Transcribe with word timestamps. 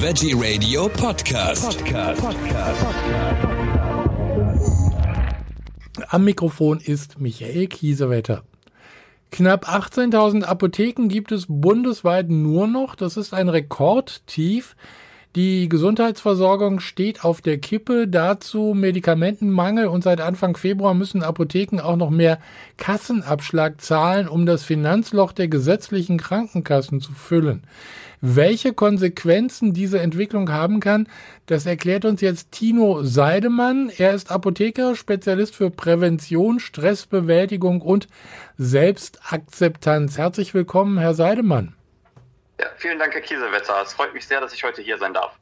Veggie 0.00 0.32
Radio 0.32 0.88
Podcast. 0.88 1.76
Podcast. 1.84 2.22
Am 6.08 6.24
Mikrofon 6.24 6.78
ist 6.78 7.18
Michael 7.18 7.66
Kiesewetter. 7.66 8.44
Knapp 9.32 9.68
18.000 9.68 10.44
Apotheken 10.44 11.08
gibt 11.08 11.32
es 11.32 11.46
bundesweit 11.48 12.28
nur 12.28 12.68
noch. 12.68 12.94
Das 12.94 13.16
ist 13.16 13.34
ein 13.34 13.48
Rekordtief. 13.48 14.76
Die 15.34 15.68
Gesundheitsversorgung 15.68 16.80
steht 16.80 17.24
auf 17.24 17.42
der 17.42 17.58
Kippe, 17.58 18.08
dazu 18.08 18.74
Medikamentenmangel 18.74 19.88
und 19.88 20.02
seit 20.02 20.20
Anfang 20.20 20.56
Februar 20.56 20.94
müssen 20.94 21.22
Apotheken 21.22 21.80
auch 21.80 21.96
noch 21.96 22.10
mehr 22.10 22.38
Kassenabschlag 22.76 23.80
zahlen, 23.80 24.28
um 24.28 24.46
das 24.46 24.62
Finanzloch 24.62 25.32
der 25.32 25.48
gesetzlichen 25.48 26.18
Krankenkassen 26.18 27.00
zu 27.00 27.12
füllen. 27.12 27.62
Welche 28.20 28.72
Konsequenzen 28.72 29.72
diese 29.72 30.00
Entwicklung 30.00 30.50
haben 30.50 30.80
kann, 30.80 31.06
das 31.46 31.66
erklärt 31.66 32.04
uns 32.04 32.20
jetzt 32.20 32.50
Tino 32.50 33.02
Seidemann. 33.02 33.92
Er 33.96 34.12
ist 34.12 34.32
Apotheker, 34.32 34.96
Spezialist 34.96 35.54
für 35.54 35.70
Prävention, 35.70 36.58
Stressbewältigung 36.58 37.80
und 37.80 38.08
Selbstakzeptanz. 38.56 40.18
Herzlich 40.18 40.52
willkommen, 40.52 40.98
Herr 40.98 41.14
Seidemann. 41.14 41.74
Ja, 42.60 42.66
vielen 42.76 42.98
Dank, 42.98 43.14
Herr 43.14 43.20
Kiesewetter. 43.20 43.74
Es 43.84 43.92
freut 43.92 44.12
mich 44.14 44.26
sehr, 44.26 44.40
dass 44.40 44.52
ich 44.52 44.64
heute 44.64 44.82
hier 44.82 44.98
sein 44.98 45.14
darf. 45.14 45.38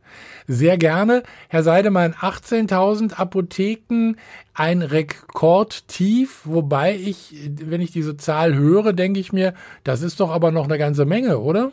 Sehr 0.47 0.77
gerne. 0.77 1.23
Herr 1.49 1.63
Seidemann, 1.63 2.13
18.000 2.13 3.15
Apotheken, 3.15 4.17
ein 4.53 4.83
Rekordtief, 4.83 6.43
wobei 6.45 6.95
ich, 6.95 7.35
wenn 7.59 7.81
ich 7.81 7.91
diese 7.91 8.19
Zahl 8.19 8.55
höre, 8.55 8.93
denke 8.93 9.19
ich 9.19 9.33
mir, 9.33 9.55
das 9.83 10.03
ist 10.03 10.21
doch 10.21 10.31
aber 10.31 10.51
noch 10.51 10.67
eine 10.67 10.77
ganze 10.77 11.07
Menge, 11.07 11.39
oder? 11.39 11.73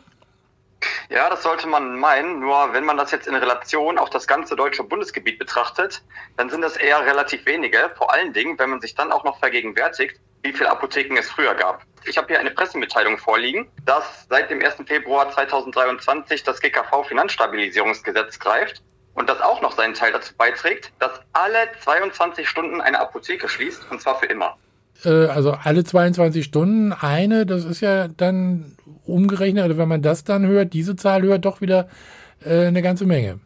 Ja, 1.10 1.28
das 1.30 1.42
sollte 1.42 1.66
man 1.66 1.98
meinen. 1.98 2.40
Nur 2.40 2.72
wenn 2.72 2.84
man 2.84 2.96
das 2.96 3.10
jetzt 3.10 3.26
in 3.26 3.34
Relation 3.34 3.98
auf 3.98 4.10
das 4.10 4.26
ganze 4.26 4.56
deutsche 4.56 4.82
Bundesgebiet 4.82 5.38
betrachtet, 5.38 6.02
dann 6.36 6.50
sind 6.50 6.62
das 6.62 6.76
eher 6.76 7.04
relativ 7.04 7.46
wenige. 7.46 7.90
Vor 7.96 8.12
allen 8.12 8.32
Dingen, 8.32 8.58
wenn 8.58 8.70
man 8.70 8.80
sich 8.80 8.94
dann 8.94 9.12
auch 9.12 9.24
noch 9.24 9.38
vergegenwärtigt, 9.38 10.20
wie 10.42 10.52
viele 10.52 10.70
Apotheken 10.70 11.16
es 11.18 11.30
früher 11.30 11.54
gab. 11.54 11.82
Ich 12.04 12.18
habe 12.18 12.28
hier 12.28 12.38
eine 12.38 12.50
Pressemitteilung 12.50 13.16
vorliegen, 13.16 13.66
dass 13.86 14.26
seit 14.28 14.50
dem 14.50 14.62
1. 14.62 14.76
Februar 14.86 15.30
2023 15.30 16.42
das 16.42 16.60
GKV 16.60 17.04
Finanzstabilisierungsgesetz 17.08 18.38
greift 18.38 18.82
und 19.14 19.28
das 19.28 19.40
auch 19.40 19.62
noch 19.62 19.72
seinen 19.72 19.94
Teil 19.94 20.12
dazu 20.12 20.34
beiträgt, 20.36 20.92
dass 20.98 21.12
alle 21.32 21.70
22 21.80 22.46
Stunden 22.46 22.80
eine 22.80 23.00
Apotheke 23.00 23.48
schließt 23.48 23.90
und 23.90 24.02
zwar 24.02 24.18
für 24.18 24.26
immer. 24.26 24.58
Äh, 25.04 25.26
also 25.26 25.56
alle 25.62 25.84
22 25.84 26.44
Stunden 26.44 26.92
eine, 26.92 27.46
das 27.46 27.64
ist 27.64 27.80
ja 27.80 28.08
dann 28.08 28.76
umgerechnet, 29.06 29.64
also 29.64 29.76
wenn 29.76 29.88
man 29.88 30.02
das 30.02 30.24
dann 30.24 30.46
hört, 30.46 30.72
diese 30.72 30.96
Zahl 30.96 31.22
hört, 31.22 31.44
doch 31.44 31.60
wieder 31.60 31.88
äh, 32.44 32.66
eine 32.66 32.82
ganze 32.82 33.06
Menge. 33.06 33.40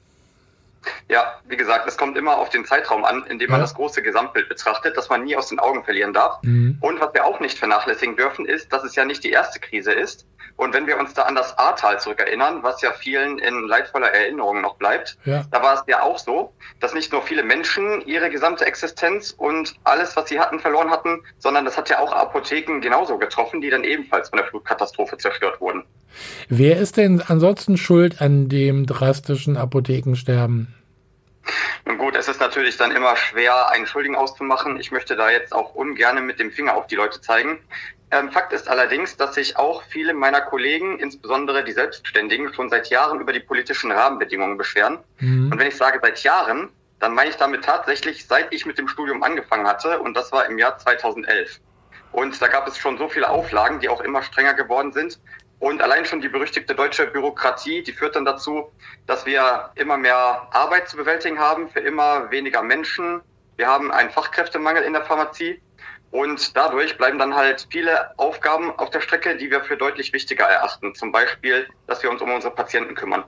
Ja, 1.09 1.35
wie 1.49 1.57
gesagt, 1.57 1.89
es 1.89 1.97
kommt 1.97 2.17
immer 2.17 2.39
auf 2.39 2.51
den 2.51 2.65
Zeitraum 2.65 3.05
an, 3.05 3.25
in 3.25 3.39
dem 3.39 3.51
man 3.51 3.61
das 3.61 3.75
große 3.75 4.03
Gesamtbild 4.03 4.49
betrachtet, 4.49 4.97
das 4.97 5.09
man 5.09 5.25
nie 5.25 5.37
aus 5.37 5.49
den 5.49 5.59
Augen 5.59 5.85
verlieren 5.85 6.13
darf. 6.13 6.43
Mhm. 6.43 6.79
Und 6.81 7.01
was 7.01 7.15
wir 7.15 7.25
auch 7.25 7.41
nicht 7.41 7.59
vernachlässigen 7.59 8.17
dürfen, 8.17 8.47
ist, 8.47 8.73
dass 8.73 8.85
es 8.85 8.95
ja 8.95 9.05
nicht 9.05 9.25
die 9.25 9.31
erste 9.31 9.61
Krise 9.61 9.93
ist. 9.93 10.27
Und 10.59 10.75
wenn 10.75 10.89
wir 10.89 10.99
uns 10.99 11.15
da 11.15 11.23
an 11.23 11.37
das 11.37 11.57
Ahrtal 11.57 12.01
zurückerinnern, 12.01 12.65
was 12.65 12.83
ja 12.83 12.91
vielen 12.93 13.39
in 13.39 13.69
leidvoller 13.69 14.09
Erinnerung 14.09 14.61
noch 14.61 14.75
bleibt, 14.75 15.17
ja. 15.25 15.45
da 15.53 15.63
war 15.63 15.75
es 15.75 15.83
ja 15.87 16.03
auch 16.03 16.19
so, 16.19 16.53
dass 16.81 16.95
nicht 16.95 17.13
nur 17.13 17.23
viele 17.23 17.45
Menschen 17.45 18.03
ihre 18.07 18.29
gesamte 18.29 18.67
Existenz 18.67 19.31
und 19.31 19.77
alles, 19.85 20.17
was 20.17 20.29
sie 20.29 20.41
hatten, 20.41 20.59
verloren 20.59 20.91
hatten, 20.91 21.23
sondern 21.39 21.65
das 21.65 21.77
hat 21.77 21.91
ja 21.91 22.01
auch 22.01 22.13
Apotheken 22.13 22.81
genauso 22.81 23.19
getroffen, 23.19 23.61
die 23.61 23.71
dann 23.71 23.85
ebenfalls 23.85 24.31
von 24.31 24.39
der 24.39 24.49
Flutkatastrophe 24.49 25.17
zerstört 25.17 25.61
wurden. 25.61 25.85
Wer 26.49 26.79
ist 26.79 26.97
denn 26.97 27.23
ansonsten 27.25 27.77
schuld 27.77 28.21
an 28.21 28.49
dem 28.49 28.85
drastischen 28.85 29.57
Apothekensterben? 29.57 30.75
Nun 31.85 31.99
gut, 31.99 32.17
es 32.17 32.29
ist 32.29 32.41
natürlich 32.41 32.77
dann 32.77 32.91
immer 32.91 33.17
schwer, 33.17 33.71
einen 33.71 33.87
Schuldigen 33.87 34.17
auszumachen. 34.17 34.79
Ich 34.79 34.91
möchte 34.91 35.17
da 35.17 35.31
jetzt 35.31 35.55
auch 35.55 35.75
ungern 35.75 36.25
mit 36.27 36.39
dem 36.39 36.51
Finger 36.51 36.75
auf 36.75 36.87
die 36.87 36.97
Leute 36.97 37.21
zeigen. 37.21 37.61
Ähm, 38.11 38.31
Fakt 38.31 38.53
ist 38.53 38.69
allerdings, 38.69 39.17
dass 39.17 39.35
sich 39.35 39.57
auch 39.57 39.83
viele 39.83 40.15
meiner 40.15 40.41
Kollegen, 40.41 40.99
insbesondere 40.99 41.63
die 41.65 41.73
Selbstständigen, 41.73 42.53
schon 42.55 42.71
seit 42.71 42.89
Jahren 42.89 43.21
über 43.21 43.33
die 43.33 43.41
politischen 43.41 43.93
Rahmenbedingungen 43.93 44.57
beschweren. 44.57 44.99
Mhm. 45.19 45.53
Und 45.53 45.59
wenn 45.59 45.67
ich 45.67 45.77
sage 45.77 45.99
seit 46.03 46.23
Jahren, 46.23 46.71
dann 47.01 47.15
meine 47.15 47.31
ich 47.31 47.37
damit 47.37 47.65
tatsächlich, 47.65 48.27
seit 48.27 48.53
ich 48.53 48.67
mit 48.67 48.79
dem 48.79 48.89
Studium 48.89 49.23
angefangen 49.23 49.67
hatte, 49.67 50.01
und 50.01 50.17
das 50.17 50.33
war 50.33 50.47
im 50.47 50.59
Jahr 50.59 50.79
2011. 50.79 51.61
Und 52.13 52.41
da 52.41 52.49
gab 52.49 52.67
es 52.67 52.79
schon 52.79 52.97
so 52.97 53.09
viele 53.09 53.29
Auflagen, 53.29 53.81
die 53.81 53.89
auch 53.89 54.01
immer 54.01 54.23
strenger 54.23 54.55
geworden 54.55 54.93
sind. 54.93 55.21
Und 55.59 55.83
allein 55.83 56.05
schon 56.05 56.21
die 56.21 56.29
berüchtigte 56.29 56.75
deutsche 56.75 57.07
Bürokratie, 57.07 57.83
die 57.83 57.93
führt 57.93 58.15
dann 58.15 58.25
dazu, 58.25 58.71
dass 59.07 59.27
wir 59.27 59.71
immer 59.75 59.97
mehr 59.97 60.49
Arbeit 60.53 60.89
zu 60.89 60.97
bewältigen 60.97 61.39
haben 61.39 61.69
für 61.69 61.81
immer 61.81 62.31
weniger 62.31 62.63
Menschen. 62.63 63.21
Wir 63.57 63.67
haben 63.67 63.91
einen 63.91 64.11
Fachkräftemangel 64.11 64.85
in 64.85 64.93
der 64.93 65.05
Pharmazie. 65.05 65.61
Und 66.11 66.57
dadurch 66.57 66.97
bleiben 66.97 67.19
dann 67.19 67.35
halt 67.35 67.67
viele 67.71 68.19
Aufgaben 68.19 68.71
auf 68.79 68.91
der 68.91 69.01
Strecke, 69.01 69.37
die 69.37 69.51
wir 69.51 69.63
für 69.63 69.77
deutlich 69.77 70.13
wichtiger 70.13 70.47
erachten. 70.47 70.95
Zum 70.95 71.13
Beispiel, 71.13 71.69
dass 71.87 72.03
wir 72.03 72.11
uns 72.11 72.23
um 72.23 72.33
unsere 72.33 72.55
Patienten 72.55 72.95
kümmern. 72.95 73.25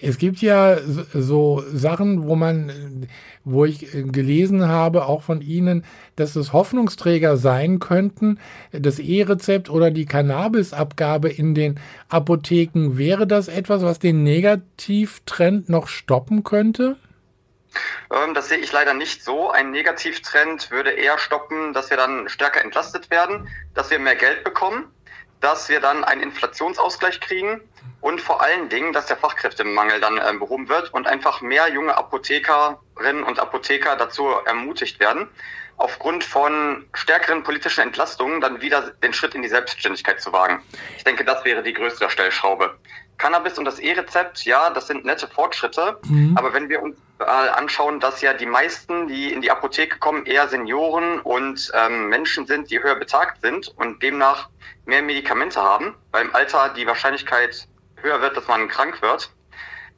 Es 0.00 0.18
gibt 0.18 0.40
ja 0.40 0.78
so 1.12 1.62
Sachen, 1.72 2.28
wo 2.28 2.36
man, 2.36 3.08
wo 3.44 3.64
ich 3.64 3.90
gelesen 3.90 4.68
habe, 4.68 5.06
auch 5.06 5.22
von 5.22 5.40
Ihnen, 5.40 5.84
dass 6.14 6.36
es 6.36 6.52
Hoffnungsträger 6.52 7.36
sein 7.36 7.80
könnten, 7.80 8.38
das 8.70 9.00
E-Rezept 9.00 9.68
oder 9.70 9.90
die 9.90 10.06
Cannabisabgabe 10.06 11.28
in 11.30 11.54
den 11.54 11.80
Apotheken. 12.08 12.96
Wäre 12.96 13.26
das 13.26 13.48
etwas, 13.48 13.82
was 13.82 13.98
den 13.98 14.22
Negativtrend 14.22 15.68
noch 15.68 15.88
stoppen 15.88 16.44
könnte? 16.44 16.96
Ähm, 18.12 18.34
das 18.34 18.48
sehe 18.48 18.58
ich 18.58 18.72
leider 18.72 18.94
nicht 18.94 19.22
so. 19.22 19.50
Ein 19.50 19.70
Negativtrend 19.70 20.70
würde 20.70 20.90
eher 20.90 21.18
stoppen, 21.18 21.72
dass 21.72 21.90
wir 21.90 21.96
dann 21.96 22.28
stärker 22.28 22.64
entlastet 22.64 23.10
werden, 23.10 23.48
dass 23.74 23.90
wir 23.90 23.98
mehr 23.98 24.16
Geld 24.16 24.44
bekommen, 24.44 24.86
dass 25.40 25.68
wir 25.68 25.80
dann 25.80 26.04
einen 26.04 26.22
Inflationsausgleich 26.22 27.20
kriegen 27.20 27.60
und 28.00 28.20
vor 28.20 28.42
allen 28.42 28.68
Dingen, 28.68 28.92
dass 28.92 29.06
der 29.06 29.16
Fachkräftemangel 29.16 30.00
dann 30.00 30.18
äh, 30.18 30.32
behoben 30.38 30.68
wird 30.68 30.92
und 30.92 31.06
einfach 31.06 31.40
mehr 31.40 31.68
junge 31.68 31.96
Apothekerinnen 31.96 33.22
und 33.24 33.38
Apotheker 33.38 33.96
dazu 33.96 34.28
ermutigt 34.44 35.00
werden, 35.00 35.28
aufgrund 35.78 36.24
von 36.24 36.84
stärkeren 36.92 37.42
politischen 37.42 37.80
Entlastungen 37.80 38.40
dann 38.40 38.60
wieder 38.60 38.90
den 39.02 39.12
Schritt 39.12 39.34
in 39.34 39.42
die 39.42 39.48
Selbstständigkeit 39.48 40.20
zu 40.20 40.32
wagen. 40.32 40.62
Ich 40.96 41.04
denke, 41.04 41.24
das 41.24 41.44
wäre 41.44 41.62
die 41.62 41.72
größte 41.72 42.10
Stellschraube. 42.10 42.76
Cannabis 43.16 43.58
und 43.58 43.64
das 43.64 43.78
E-Rezept, 43.78 44.44
ja, 44.44 44.70
das 44.70 44.86
sind 44.86 45.04
nette 45.04 45.26
Fortschritte. 45.26 45.98
Mhm. 46.04 46.36
Aber 46.36 46.52
wenn 46.52 46.68
wir 46.68 46.82
uns 46.82 46.96
mal 47.18 47.48
anschauen, 47.50 48.00
dass 48.00 48.20
ja 48.22 48.32
die 48.32 48.46
meisten, 48.46 49.08
die 49.08 49.32
in 49.32 49.40
die 49.40 49.50
Apotheke 49.50 49.98
kommen, 49.98 50.24
eher 50.26 50.48
Senioren 50.48 51.20
und 51.20 51.70
ähm, 51.74 52.08
Menschen 52.08 52.46
sind, 52.46 52.70
die 52.70 52.80
höher 52.80 52.94
betagt 52.94 53.40
sind 53.40 53.68
und 53.76 54.02
demnach 54.02 54.48
mehr 54.86 55.02
Medikamente 55.02 55.60
haben, 55.60 55.94
weil 56.12 56.26
im 56.26 56.34
Alter 56.34 56.70
die 56.70 56.86
Wahrscheinlichkeit 56.86 57.66
höher 57.96 58.20
wird, 58.20 58.36
dass 58.36 58.46
man 58.46 58.68
krank 58.68 59.02
wird. 59.02 59.30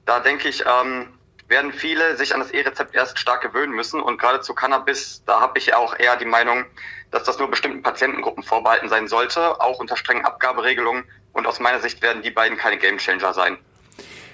Da 0.06 0.20
denke 0.20 0.48
ich, 0.48 0.64
ähm, 0.66 1.08
werden 1.50 1.72
viele 1.72 2.16
sich 2.16 2.32
an 2.32 2.40
das 2.40 2.52
E-Rezept 2.52 2.94
erst 2.94 3.18
stark 3.18 3.42
gewöhnen 3.42 3.72
müssen. 3.72 4.00
Und 4.00 4.18
gerade 4.18 4.40
zu 4.40 4.54
Cannabis, 4.54 5.22
da 5.26 5.40
habe 5.40 5.58
ich 5.58 5.66
ja 5.66 5.76
auch 5.76 5.98
eher 5.98 6.16
die 6.16 6.24
Meinung, 6.24 6.64
dass 7.10 7.24
das 7.24 7.38
nur 7.38 7.50
bestimmten 7.50 7.82
Patientengruppen 7.82 8.42
vorbehalten 8.44 8.88
sein 8.88 9.08
sollte, 9.08 9.60
auch 9.60 9.80
unter 9.80 9.96
strengen 9.96 10.24
Abgaberegelungen. 10.24 11.04
Und 11.32 11.46
aus 11.46 11.60
meiner 11.60 11.80
Sicht 11.80 12.02
werden 12.02 12.22
die 12.22 12.30
beiden 12.30 12.56
keine 12.56 12.78
Gamechanger 12.78 13.34
sein. 13.34 13.58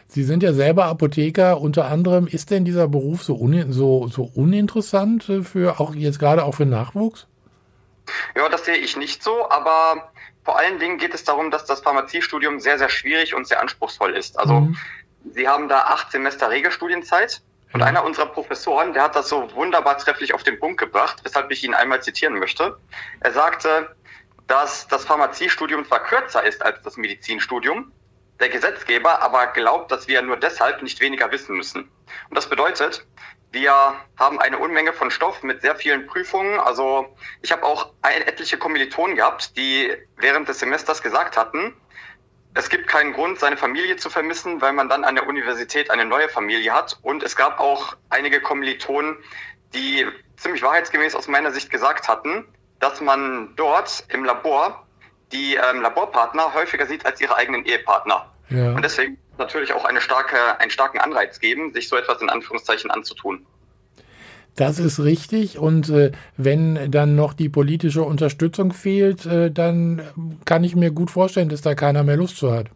Sie 0.09 0.23
sind 0.23 0.43
ja 0.43 0.53
selber 0.53 0.85
Apotheker. 0.85 1.61
Unter 1.61 1.87
anderem 1.87 2.27
ist 2.27 2.51
denn 2.51 2.65
dieser 2.65 2.87
Beruf 2.87 3.25
so, 3.25 3.35
un 3.35 3.73
so, 3.73 4.09
so 4.09 4.31
uninteressant 4.35 5.25
für 5.43 5.81
auch 5.81 5.95
jetzt 5.95 6.19
gerade 6.19 6.45
auch 6.45 6.55
für 6.55 6.67
Nachwuchs? 6.67 7.27
Ja, 8.37 8.49
das 8.49 8.65
sehe 8.65 8.77
ich 8.77 8.97
nicht 8.97 9.23
so, 9.23 9.51
aber 9.51 10.11
vor 10.45 10.59
allen 10.59 10.79
Dingen 10.79 10.99
geht 10.99 11.13
es 11.13 11.25
darum, 11.25 11.51
dass 11.51 11.65
das 11.65 11.81
Pharmaziestudium 11.81 12.61
sehr, 12.61 12.79
sehr 12.79 12.89
schwierig 12.89 13.35
und 13.35 13.49
sehr 13.49 13.61
anspruchsvoll 13.61 14.15
ist. 14.15 14.39
Also 14.39 14.61
mhm. 14.61 14.77
Sie 15.33 15.49
haben 15.49 15.69
da 15.69 15.81
acht 15.83 16.13
Semester 16.13 16.51
Regelstudienzeit. 16.51 17.43
Und 17.73 17.83
einer 17.83 18.05
unserer 18.05 18.27
Professoren, 18.27 18.95
der 18.95 19.03
hat 19.03 19.17
das 19.17 19.29
so 19.29 19.53
wunderbar 19.55 19.99
trefflich 19.99 20.33
auf 20.33 20.43
den 20.43 20.59
Punkt 20.59 20.79
gebracht, 20.79 21.19
weshalb 21.25 21.51
ich 21.51 21.63
ihn 21.63 21.75
einmal 21.75 22.03
zitieren 22.03 22.39
möchte. 22.39 22.79
Er 23.21 23.33
sagte, 23.33 23.95
dass 24.47 24.87
das 24.89 25.05
Pharmaziestudium 25.05 25.85
zwar 25.85 26.03
kürzer 26.05 26.43
ist 26.45 26.65
als 26.65 26.81
das 26.83 26.97
Medizinstudium, 26.97 27.93
der 28.41 28.49
Gesetzgeber 28.49 29.21
aber 29.21 29.49
glaubt, 29.49 29.91
dass 29.91 30.09
wir 30.09 30.23
nur 30.23 30.37
deshalb 30.37 30.83
nicht 30.83 31.01
weniger 31.01 31.31
wissen 31.33 31.57
müssen. 31.57 31.91
Und 32.29 32.37
das 32.37 32.49
bedeutet, 32.49 33.05
wir 33.51 33.73
haben 34.19 34.41
eine 34.41 34.59
Unmenge 34.59 34.93
von 34.93 35.11
Stoff 35.11 35.43
mit 35.43 35.63
sehr 35.63 35.77
vielen 35.77 36.07
Prüfungen. 36.07 36.61
Also 36.61 37.17
ich 37.43 37.53
habe 37.53 37.65
auch 37.65 37.93
etliche 38.03 38.59
Kommilitonen 38.59 39.17
gehabt, 39.17 39.57
die 39.57 39.93
während 40.17 40.49
des 40.49 40.59
Semesters 40.59 41.03
gesagt 41.03 41.37
hatten, 41.37 41.75
es 42.57 42.71
gibt 42.71 42.87
keinen 42.87 43.13
Grund, 43.13 43.39
seine 43.39 43.59
Familie 43.59 43.97
zu 43.97 44.09
vermissen, 44.09 44.63
weil 44.63 44.73
man 44.73 44.89
dann 44.89 45.05
an 45.05 45.15
der 45.15 45.29
Universität 45.29 45.91
eine 45.91 46.07
neue 46.07 46.31
Familie 46.31 46.73
hat. 46.73 46.99
Und 47.03 47.23
es 47.23 47.37
gab 47.37 47.61
auch 47.61 47.97
einige 48.09 48.41
Kommilitonen, 48.41 49.19
die 49.75 50.07
ziemlich 50.37 50.63
wahrheitsgemäß 50.63 51.15
aus 51.15 51.29
meiner 51.29 51.51
Sicht 51.51 51.71
gesagt 51.71 52.09
hatten, 52.09 52.47
dass 52.81 53.03
man 53.03 53.55
dort 53.57 54.05
im 54.09 54.25
Labor 54.25 54.87
die 55.33 55.57
ähm, 55.57 55.83
Laborpartner 55.83 56.55
häufiger 56.55 56.87
sieht 56.87 57.05
als 57.05 57.21
ihre 57.21 57.37
eigenen 57.37 57.67
Ehepartner. 57.67 58.33
Ja. 58.49 58.71
Und 58.73 58.83
deswegen 58.83 59.19
natürlich 59.37 59.75
auch 59.75 59.85
eine 59.85 60.01
starke, 60.01 60.59
einen 60.59 60.71
starken 60.71 60.99
Anreiz 60.99 61.41
geben, 61.41 61.75
sich 61.75 61.89
so 61.89 61.97
etwas 61.97 62.23
in 62.23 62.31
Anführungszeichen 62.31 62.91
anzutun. 62.91 63.47
Das 64.57 64.79
ist 64.79 65.01
richtig. 65.01 65.59
Und 65.59 65.91
äh, 65.91 66.13
wenn 66.37 66.91
dann 66.91 67.15
noch 67.15 67.35
die 67.35 67.49
politische 67.49 68.03
Unterstützung 68.03 68.73
fehlt, 68.73 69.27
äh, 69.27 69.51
dann 69.51 70.03
kann 70.45 70.65
ich 70.65 70.75
mir 70.75 70.91
gut 70.91 71.11
vorstellen, 71.11 71.51
dass 71.51 71.61
da 71.61 71.75
keiner 71.75 72.03
mehr 72.03 72.17
Lust 72.17 72.39
zu 72.39 72.53
hat. 72.53 72.69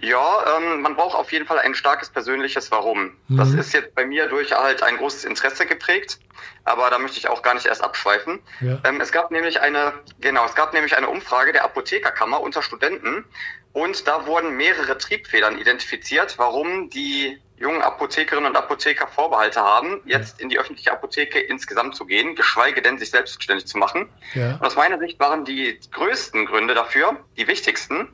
Ja, 0.00 0.56
ähm, 0.56 0.80
man 0.80 0.96
braucht 0.96 1.14
auf 1.14 1.30
jeden 1.30 1.46
Fall 1.46 1.60
ein 1.60 1.74
starkes 1.74 2.10
persönliches 2.10 2.72
Warum. 2.72 3.12
Mhm. 3.28 3.36
Das 3.36 3.54
ist 3.54 3.72
jetzt 3.72 3.94
bei 3.94 4.04
mir 4.04 4.26
durch 4.26 4.52
halt 4.52 4.82
ein 4.82 4.96
großes 4.96 5.24
Interesse 5.24 5.64
geprägt, 5.64 6.18
aber 6.64 6.90
da 6.90 6.98
möchte 6.98 7.18
ich 7.18 7.28
auch 7.28 7.42
gar 7.42 7.54
nicht 7.54 7.66
erst 7.66 7.84
abschweifen. 7.84 8.40
Ja. 8.60 8.80
Ähm, 8.84 9.00
es 9.00 9.12
gab 9.12 9.30
nämlich 9.30 9.60
eine, 9.60 9.92
genau, 10.20 10.44
es 10.44 10.56
gab 10.56 10.72
nämlich 10.72 10.96
eine 10.96 11.08
Umfrage 11.08 11.52
der 11.52 11.64
Apothekerkammer 11.64 12.40
unter 12.40 12.62
Studenten 12.62 13.24
und 13.72 14.08
da 14.08 14.26
wurden 14.26 14.56
mehrere 14.56 14.98
Triebfedern 14.98 15.56
identifiziert, 15.56 16.36
warum 16.36 16.90
die 16.90 17.40
jungen 17.62 17.80
Apothekerinnen 17.80 18.50
und 18.50 18.56
Apotheker 18.56 19.06
Vorbehalte 19.06 19.60
haben, 19.60 20.02
jetzt 20.04 20.40
in 20.40 20.48
die 20.48 20.58
öffentliche 20.58 20.92
Apotheke 20.92 21.38
insgesamt 21.38 21.94
zu 21.94 22.04
gehen, 22.04 22.34
geschweige 22.34 22.82
denn 22.82 22.98
sich 22.98 23.10
selbstständig 23.10 23.66
zu 23.66 23.78
machen. 23.78 24.08
Ja. 24.34 24.56
Und 24.56 24.66
aus 24.66 24.76
meiner 24.76 24.98
Sicht 24.98 25.18
waren 25.20 25.44
die 25.44 25.78
größten 25.92 26.44
Gründe 26.46 26.74
dafür, 26.74 27.16
die 27.36 27.46
wichtigsten, 27.46 28.08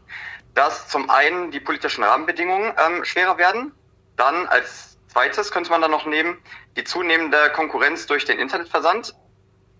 dass 0.54 0.88
zum 0.88 1.08
einen 1.08 1.50
die 1.50 1.60
politischen 1.60 2.04
Rahmenbedingungen 2.04 2.72
ähm, 2.86 3.04
schwerer 3.04 3.38
werden, 3.38 3.72
dann 4.16 4.46
als 4.46 4.98
zweites 5.08 5.50
könnte 5.50 5.70
man 5.70 5.80
dann 5.80 5.90
noch 5.90 6.04
nehmen 6.04 6.38
die 6.76 6.84
zunehmende 6.84 7.50
Konkurrenz 7.54 8.06
durch 8.06 8.24
den 8.24 8.38
Internetversand 8.38 9.14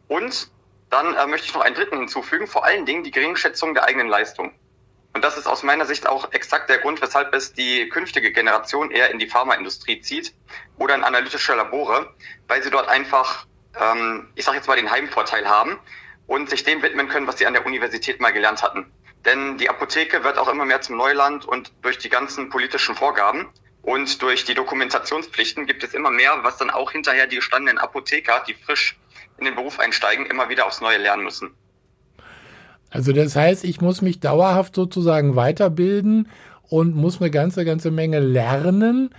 und 0.09 0.51
dann 0.91 1.15
äh, 1.15 1.27
möchte 1.27 1.47
ich 1.47 1.55
noch 1.55 1.61
einen 1.61 1.75
dritten 1.75 1.99
hinzufügen, 1.99 2.47
vor 2.47 2.65
allen 2.65 2.87
Dingen 2.87 3.05
die 3.05 3.11
Geringschätzung 3.11 3.75
der 3.75 3.85
eigenen 3.85 4.09
Leistung. 4.09 4.53
Und 5.15 5.25
das 5.25 5.37
ist 5.37 5.47
aus 5.47 5.63
meiner 5.63 5.87
Sicht 5.87 6.09
auch 6.09 6.33
exakt 6.33 6.71
der 6.71 6.79
Grund, 6.79 7.03
weshalb 7.03 7.35
es 7.35 7.53
die 7.53 7.89
künftige 7.89 8.31
Generation 8.31 8.91
eher 8.91 9.11
in 9.11 9.19
die 9.19 9.27
Pharmaindustrie 9.27 10.01
zieht 10.01 10.35
oder 10.77 10.95
in 10.95 11.03
analytische 11.03 11.55
Labore, 11.55 12.15
weil 12.47 12.63
sie 12.63 12.71
dort 12.71 12.89
einfach, 12.89 13.47
ähm, 13.81 14.29
ich 14.35 14.45
sage 14.45 14.59
jetzt 14.59 14.69
mal, 14.69 14.77
den 14.77 14.91
Heimvorteil 14.91 15.49
haben 15.49 15.79
und 16.27 16.51
sich 16.51 16.63
dem 16.63 16.83
widmen 16.83 17.09
können, 17.09 17.27
was 17.27 17.39
sie 17.39 17.47
an 17.47 17.55
der 17.55 17.67
Universität 17.67 18.21
mal 18.21 18.33
gelernt 18.33 18.63
hatten. 18.63 18.93
Denn 19.25 19.59
die 19.59 19.69
Apotheke 19.69 20.23
wird 20.23 20.39
auch 20.39 20.49
immer 20.49 20.65
mehr 20.65 20.81
zum 20.81 20.97
Neuland 20.97 21.45
und 21.45 21.73
durch 21.83 21.99
die 21.99 22.09
ganzen 22.09 22.51
politischen 22.51 22.95
Vorgaben 22.95 23.49
und 23.83 24.23
durch 24.23 24.45
die 24.45 24.55
Dokumentationspflichten 24.55 25.67
gibt 25.67 25.83
es 25.83 25.95
immer 25.95 26.11
mehr, 26.11 26.39
was 26.43 26.59
dann 26.59 26.71
auch 26.71 26.93
hinterher 26.93 27.27
die 27.27 27.37
gestandenen 27.37 27.79
Apotheker, 27.79 28.45
die 28.47 28.55
frisch 28.55 28.99
in 29.39 29.47
den 29.47 29.55
Beruf 29.55 29.79
einsteigen, 29.79 30.27
immer 30.27 30.49
wieder 30.49 30.67
aufs 30.67 30.81
Neue 30.81 30.99
lernen 30.99 31.25
müssen. 31.25 31.55
Also 32.91 33.13
das 33.13 33.37
heißt, 33.37 33.65
ich 33.65 33.81
muss 33.81 34.03
mich 34.03 34.21
dauerhaft 34.21 34.75
sozusagen 34.75 35.37
weiterbilden 35.37 36.29
und 36.69 36.95
muss 36.95 37.21
eine 37.21 37.31
ganze, 37.31 37.65
ganze 37.65 37.91
Menge 37.91 38.21
lernen 38.21 39.11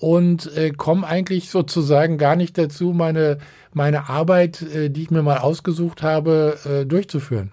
und 0.00 0.54
äh, 0.56 0.70
komme 0.70 1.06
eigentlich 1.06 1.50
sozusagen 1.50 2.18
gar 2.18 2.36
nicht 2.36 2.56
dazu, 2.56 2.92
meine, 2.92 3.38
meine 3.72 4.08
Arbeit, 4.08 4.62
äh, 4.62 4.90
die 4.90 5.02
ich 5.02 5.10
mir 5.10 5.22
mal 5.22 5.38
ausgesucht 5.38 6.02
habe, 6.02 6.58
äh, 6.64 6.86
durchzuführen. 6.86 7.52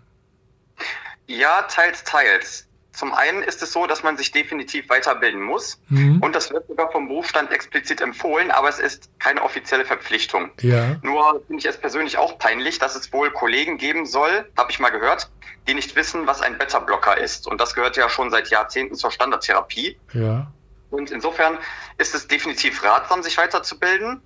Ja, 1.28 1.64
teils, 1.64 2.04
teils. 2.04 2.65
Zum 2.96 3.14
einen 3.14 3.44
ist 3.44 3.62
es 3.62 3.74
so, 3.74 3.88
dass 3.88 4.04
man 4.04 4.16
sich 4.18 4.32
definitiv 4.32 4.90
weiterbilden 4.90 5.42
muss. 5.42 5.80
Mhm. 5.90 6.22
Und 6.22 6.34
das 6.34 6.52
wird 6.52 6.68
sogar 6.68 6.92
vom 6.92 7.08
Berufsstand 7.08 7.52
explizit 7.52 8.00
empfohlen, 8.00 8.52
aber 8.52 8.70
es 8.70 8.80
ist 8.80 9.10
keine 9.20 9.44
offizielle 9.44 9.86
Verpflichtung. 9.86 10.52
Ja. 10.62 10.96
Nur 11.02 11.44
finde 11.48 11.60
ich 11.60 11.66
es 11.66 11.78
persönlich 11.78 12.18
auch 12.18 12.38
peinlich, 12.40 12.80
dass 12.80 12.96
es 12.96 13.12
wohl 13.12 13.32
Kollegen 13.32 13.78
geben 13.78 14.06
soll, 14.06 14.50
habe 14.58 14.72
ich 14.72 14.80
mal 14.80 14.92
gehört, 14.92 15.30
die 15.68 15.74
nicht 15.74 15.96
wissen, 15.96 16.26
was 16.26 16.42
ein 16.42 16.58
Beta-Blocker 16.58 17.18
ist. 17.18 17.48
Und 17.48 17.60
das 17.60 17.74
gehört 17.74 17.98
ja 17.98 18.10
schon 18.10 18.32
seit 18.32 18.50
Jahrzehnten 18.50 18.96
zur 18.96 19.12
Standardtherapie. 19.12 20.00
Ja. 20.14 20.48
Und 20.90 21.12
insofern 21.12 21.58
ist 21.98 22.16
es 22.16 22.28
definitiv 22.28 22.84
ratsam, 22.84 23.24
sich 23.24 23.38
weiterzubilden. 23.38 24.22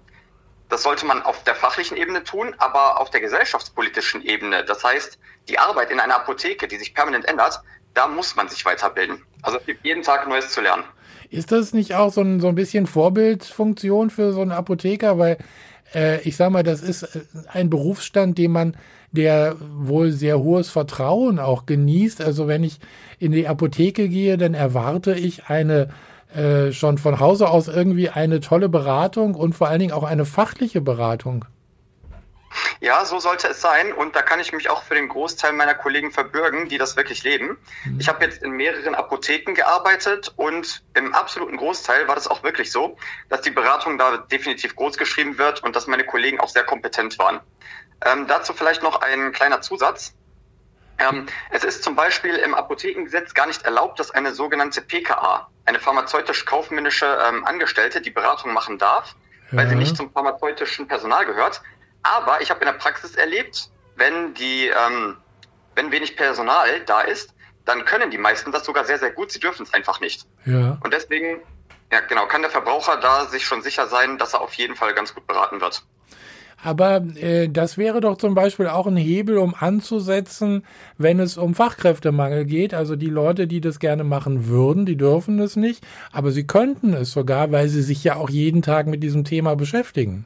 Das 0.69 0.83
sollte 0.83 1.07
man 1.07 1.23
auf 1.23 1.43
der 1.43 1.55
fachlichen 1.55 1.97
Ebene 1.97 2.23
tun, 2.23 2.53
aber 2.59 3.01
auf 3.01 3.09
der 3.09 3.21
gesellschaftspolitischen 3.21 4.21
Ebene. 4.21 4.63
Das 4.63 4.83
heißt, 4.83 5.17
die 5.47 5.57
Arbeit 5.57 5.89
in 5.89 5.99
einer 5.99 6.15
Apotheke, 6.15 6.67
die 6.67 6.77
sich 6.77 6.93
permanent 6.93 7.25
ändert, 7.25 7.61
da 7.99 8.07
muss 8.07 8.35
man 8.37 8.47
sich 8.47 8.63
weiterbilden. 8.63 9.17
Also 9.41 9.57
es 9.57 9.65
gibt 9.65 9.85
jeden 9.85 10.03
Tag 10.03 10.27
Neues 10.27 10.51
zu 10.51 10.61
lernen. 10.61 10.85
Ist 11.29 11.51
das 11.51 11.73
nicht 11.73 11.95
auch 11.95 12.13
so 12.13 12.21
ein, 12.21 12.39
so 12.39 12.47
ein 12.47 12.55
bisschen 12.55 12.87
Vorbildfunktion 12.87 14.09
für 14.09 14.31
so 14.31 14.41
einen 14.41 14.53
Apotheker? 14.53 15.19
Weil 15.19 15.37
äh, 15.93 16.21
ich 16.21 16.37
sage 16.37 16.51
mal, 16.51 16.63
das 16.63 16.81
ist 16.81 17.03
äh, 17.03 17.21
ein 17.49 17.69
Berufsstand, 17.69 18.37
den 18.37 18.51
man, 18.51 18.77
der 19.11 19.57
wohl 19.59 20.11
sehr 20.11 20.39
hohes 20.39 20.69
Vertrauen 20.69 21.39
auch 21.39 21.65
genießt. 21.65 22.21
Also 22.21 22.47
wenn 22.47 22.63
ich 22.63 22.79
in 23.19 23.33
die 23.33 23.49
Apotheke 23.49 24.07
gehe, 24.07 24.37
dann 24.37 24.53
erwarte 24.53 25.13
ich 25.13 25.47
eine 25.47 25.89
äh, 26.33 26.71
schon 26.71 26.97
von 26.99 27.19
Hause 27.19 27.49
aus 27.49 27.67
irgendwie 27.67 28.09
eine 28.09 28.39
tolle 28.39 28.69
Beratung 28.69 29.35
und 29.35 29.53
vor 29.53 29.67
allen 29.67 29.79
Dingen 29.79 29.93
auch 29.93 30.03
eine 30.03 30.25
fachliche 30.25 30.79
Beratung. 30.79 31.43
Ja, 32.79 33.03
so 33.05 33.19
sollte 33.19 33.47
es 33.47 33.61
sein. 33.61 33.93
Und 33.93 34.15
da 34.15 34.21
kann 34.21 34.39
ich 34.39 34.53
mich 34.53 34.69
auch 34.69 34.83
für 34.83 34.95
den 34.95 35.07
Großteil 35.07 35.53
meiner 35.53 35.75
Kollegen 35.75 36.11
verbürgen, 36.11 36.69
die 36.69 36.77
das 36.77 36.95
wirklich 36.95 37.23
leben. 37.23 37.57
Mhm. 37.85 37.99
Ich 37.99 38.07
habe 38.07 38.23
jetzt 38.23 38.41
in 38.41 38.51
mehreren 38.51 38.95
Apotheken 38.95 39.53
gearbeitet 39.53 40.33
und 40.35 40.83
im 40.93 41.13
absoluten 41.13 41.57
Großteil 41.57 42.07
war 42.07 42.15
das 42.15 42.27
auch 42.27 42.43
wirklich 42.43 42.71
so, 42.71 42.97
dass 43.29 43.41
die 43.41 43.51
Beratung 43.51 43.97
da 43.97 44.17
definitiv 44.17 44.75
groß 44.75 44.97
geschrieben 44.97 45.37
wird 45.37 45.63
und 45.63 45.75
dass 45.75 45.87
meine 45.87 46.05
Kollegen 46.05 46.39
auch 46.39 46.49
sehr 46.49 46.63
kompetent 46.63 47.19
waren. 47.19 47.39
Ähm, 48.05 48.27
dazu 48.27 48.53
vielleicht 48.53 48.83
noch 48.83 49.01
ein 49.01 49.31
kleiner 49.31 49.61
Zusatz. 49.61 50.13
Ähm, 50.99 51.27
es 51.49 51.63
ist 51.63 51.83
zum 51.83 51.95
Beispiel 51.95 52.35
im 52.35 52.53
Apothekengesetz 52.53 53.33
gar 53.33 53.47
nicht 53.47 53.63
erlaubt, 53.63 53.99
dass 53.99 54.11
eine 54.11 54.33
sogenannte 54.33 54.81
PKA, 54.81 55.49
eine 55.65 55.79
pharmazeutisch-kaufmännische 55.79 57.05
ähm, 57.27 57.45
Angestellte, 57.45 58.01
die 58.01 58.09
Beratung 58.09 58.53
machen 58.53 58.77
darf, 58.77 59.15
weil 59.51 59.67
sie 59.67 59.75
nicht 59.75 59.95
zum 59.95 60.11
pharmazeutischen 60.11 60.87
Personal 60.87 61.25
gehört. 61.25 61.61
Aber 62.03 62.41
ich 62.41 62.49
habe 62.49 62.61
in 62.61 62.67
der 62.67 62.73
Praxis 62.73 63.15
erlebt, 63.15 63.69
wenn 63.95 64.33
die, 64.33 64.67
ähm, 64.67 65.17
wenn 65.75 65.91
wenig 65.91 66.15
Personal 66.15 66.79
da 66.85 67.01
ist, 67.01 67.33
dann 67.65 67.85
können 67.85 68.09
die 68.09 68.17
meisten 68.17 68.51
das 68.51 68.65
sogar 68.65 68.85
sehr, 68.85 68.97
sehr 68.97 69.11
gut. 69.11 69.31
Sie 69.31 69.39
dürfen 69.39 69.63
es 69.63 69.73
einfach 69.73 69.99
nicht. 69.99 70.25
Ja. 70.45 70.77
Und 70.83 70.93
deswegen, 70.93 71.41
ja 71.91 71.99
genau, 72.01 72.25
kann 72.27 72.41
der 72.41 72.51
Verbraucher 72.51 72.97
da 72.97 73.25
sich 73.25 73.45
schon 73.45 73.61
sicher 73.61 73.87
sein, 73.87 74.17
dass 74.17 74.33
er 74.33 74.41
auf 74.41 74.53
jeden 74.53 74.75
Fall 74.75 74.93
ganz 74.93 75.13
gut 75.13 75.27
beraten 75.27 75.61
wird. 75.61 75.83
Aber 76.61 77.01
äh, 77.15 77.47
das 77.47 77.77
wäre 77.77 78.01
doch 78.01 78.17
zum 78.17 78.35
Beispiel 78.35 78.67
auch 78.67 78.85
ein 78.85 78.97
Hebel, 78.97 79.37
um 79.37 79.55
anzusetzen, 79.57 80.65
wenn 80.97 81.19
es 81.19 81.37
um 81.37 81.55
Fachkräftemangel 81.55 82.45
geht. 82.45 82.73
Also 82.73 82.95
die 82.95 83.09
Leute, 83.09 83.47
die 83.47 83.61
das 83.61 83.79
gerne 83.79 84.03
machen 84.03 84.47
würden, 84.47 84.85
die 84.85 84.97
dürfen 84.97 85.39
es 85.39 85.55
nicht, 85.55 85.85
aber 86.11 86.31
sie 86.31 86.45
könnten 86.45 86.93
es 86.93 87.11
sogar, 87.11 87.51
weil 87.51 87.69
sie 87.69 87.81
sich 87.81 88.03
ja 88.03 88.15
auch 88.15 88.29
jeden 88.29 88.61
Tag 88.61 88.87
mit 88.87 89.03
diesem 89.03 89.23
Thema 89.23 89.55
beschäftigen. 89.55 90.25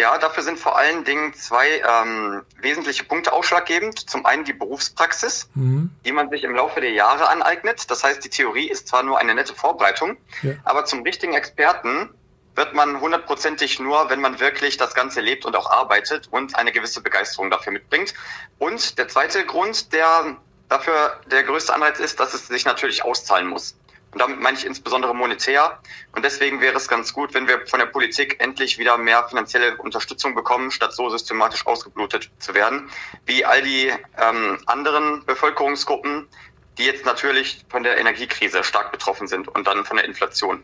Ja, 0.00 0.16
dafür 0.16 0.42
sind 0.42 0.58
vor 0.58 0.78
allen 0.78 1.04
Dingen 1.04 1.34
zwei 1.34 1.82
ähm, 1.86 2.42
wesentliche 2.58 3.04
Punkte 3.04 3.34
ausschlaggebend. 3.34 4.08
Zum 4.08 4.24
einen 4.24 4.44
die 4.44 4.54
Berufspraxis, 4.54 5.50
mhm. 5.54 5.90
die 6.06 6.12
man 6.12 6.30
sich 6.30 6.42
im 6.42 6.54
Laufe 6.54 6.80
der 6.80 6.92
Jahre 6.92 7.28
aneignet. 7.28 7.90
Das 7.90 8.02
heißt, 8.02 8.24
die 8.24 8.30
Theorie 8.30 8.70
ist 8.70 8.88
zwar 8.88 9.02
nur 9.02 9.18
eine 9.18 9.34
nette 9.34 9.54
Vorbereitung, 9.54 10.16
ja. 10.40 10.54
aber 10.64 10.86
zum 10.86 11.02
richtigen 11.02 11.34
Experten 11.34 12.08
wird 12.54 12.72
man 12.72 13.00
hundertprozentig 13.00 13.78
nur, 13.78 14.08
wenn 14.08 14.22
man 14.22 14.40
wirklich 14.40 14.78
das 14.78 14.94
Ganze 14.94 15.20
lebt 15.20 15.44
und 15.44 15.54
auch 15.54 15.70
arbeitet 15.70 16.28
und 16.30 16.56
eine 16.56 16.72
gewisse 16.72 17.02
Begeisterung 17.02 17.50
dafür 17.50 17.72
mitbringt. 17.72 18.14
Und 18.58 18.96
der 18.96 19.06
zweite 19.08 19.44
Grund, 19.44 19.92
der 19.92 20.36
dafür 20.70 21.20
der 21.26 21.42
größte 21.42 21.74
Anreiz 21.74 21.98
ist, 21.98 22.20
dass 22.20 22.32
es 22.32 22.48
sich 22.48 22.64
natürlich 22.64 23.04
auszahlen 23.04 23.48
muss. 23.48 23.76
Und 24.12 24.20
damit 24.20 24.40
meine 24.40 24.56
ich 24.56 24.66
insbesondere 24.66 25.14
monetär. 25.14 25.78
Und 26.12 26.24
deswegen 26.24 26.60
wäre 26.60 26.76
es 26.76 26.88
ganz 26.88 27.12
gut, 27.12 27.32
wenn 27.34 27.46
wir 27.46 27.66
von 27.66 27.78
der 27.78 27.86
Politik 27.86 28.36
endlich 28.40 28.78
wieder 28.78 28.98
mehr 28.98 29.24
finanzielle 29.28 29.76
Unterstützung 29.76 30.34
bekommen, 30.34 30.70
statt 30.70 30.92
so 30.92 31.08
systematisch 31.08 31.66
ausgeblutet 31.66 32.30
zu 32.38 32.54
werden, 32.54 32.90
wie 33.26 33.44
all 33.44 33.62
die 33.62 33.88
ähm, 34.18 34.58
anderen 34.66 35.24
Bevölkerungsgruppen, 35.26 36.26
die 36.78 36.84
jetzt 36.84 37.04
natürlich 37.04 37.64
von 37.68 37.82
der 37.82 37.98
Energiekrise 37.98 38.64
stark 38.64 38.90
betroffen 38.90 39.28
sind 39.28 39.48
und 39.48 39.66
dann 39.66 39.84
von 39.84 39.96
der 39.96 40.06
Inflation. 40.06 40.62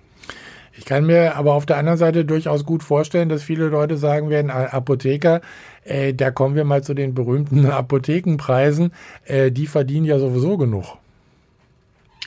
Ich 0.78 0.84
kann 0.84 1.06
mir 1.06 1.36
aber 1.36 1.54
auf 1.54 1.64
der 1.64 1.78
anderen 1.78 1.98
Seite 1.98 2.24
durchaus 2.24 2.66
gut 2.66 2.82
vorstellen, 2.82 3.28
dass 3.28 3.42
viele 3.42 3.68
Leute 3.68 3.96
sagen 3.96 4.28
werden, 4.28 4.50
Apotheker, 4.50 5.40
äh, 5.84 6.12
da 6.12 6.30
kommen 6.30 6.54
wir 6.54 6.64
mal 6.64 6.82
zu 6.82 6.92
den 6.94 7.14
berühmten 7.14 7.66
Apothekenpreisen, 7.70 8.92
äh, 9.24 9.50
die 9.50 9.66
verdienen 9.66 10.04
ja 10.04 10.18
sowieso 10.18 10.58
genug. 10.58 10.98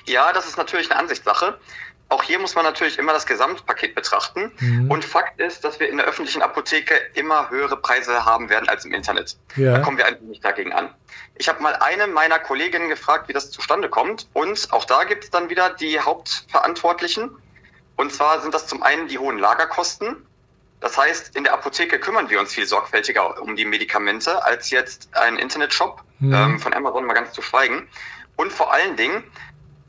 Ja, 0.09 0.33
das 0.33 0.47
ist 0.47 0.57
natürlich 0.57 0.91
eine 0.91 0.99
Ansichtssache. 0.99 1.57
Auch 2.09 2.23
hier 2.23 2.39
muss 2.39 2.55
man 2.55 2.65
natürlich 2.65 2.97
immer 2.97 3.13
das 3.13 3.27
Gesamtpaket 3.27 3.93
betrachten. 3.93 4.51
Mhm. 4.59 4.89
Und 4.89 5.05
Fakt 5.05 5.39
ist, 5.39 5.63
dass 5.63 5.79
wir 5.79 5.87
in 5.87 5.97
der 5.97 6.07
öffentlichen 6.07 6.41
Apotheke 6.41 6.95
immer 7.13 7.51
höhere 7.51 7.77
Preise 7.77 8.25
haben 8.25 8.49
werden 8.49 8.67
als 8.67 8.83
im 8.83 8.93
Internet. 8.93 9.37
Ja. 9.55 9.73
Da 9.73 9.79
kommen 9.79 9.97
wir 9.97 10.07
einfach 10.07 10.23
nicht 10.23 10.43
dagegen 10.43 10.73
an. 10.73 10.89
Ich 11.35 11.47
habe 11.47 11.61
mal 11.61 11.75
eine 11.75 12.07
meiner 12.07 12.39
Kolleginnen 12.39 12.89
gefragt, 12.89 13.29
wie 13.29 13.33
das 13.33 13.51
zustande 13.51 13.89
kommt. 13.89 14.27
Und 14.33 14.73
auch 14.73 14.85
da 14.85 15.03
gibt 15.03 15.25
es 15.25 15.29
dann 15.29 15.49
wieder 15.49 15.69
die 15.69 15.99
Hauptverantwortlichen. 15.99 17.29
Und 17.95 18.11
zwar 18.11 18.41
sind 18.41 18.55
das 18.55 18.65
zum 18.65 18.81
einen 18.81 19.07
die 19.07 19.19
hohen 19.19 19.37
Lagerkosten. 19.37 20.25
Das 20.79 20.97
heißt, 20.97 21.35
in 21.35 21.43
der 21.43 21.53
Apotheke 21.53 21.99
kümmern 21.99 22.29
wir 22.31 22.39
uns 22.39 22.53
viel 22.53 22.65
sorgfältiger 22.65 23.39
um 23.41 23.55
die 23.55 23.65
Medikamente 23.65 24.43
als 24.43 24.71
jetzt 24.71 25.09
ein 25.15 25.37
Internetshop 25.37 26.01
mhm. 26.19 26.33
ähm, 26.33 26.59
von 26.59 26.73
Amazon 26.73 27.05
mal 27.05 27.13
ganz 27.13 27.33
zu 27.33 27.43
schweigen. 27.43 27.87
Und 28.35 28.53
vor 28.53 28.73
allen 28.73 28.95
Dingen 28.95 29.23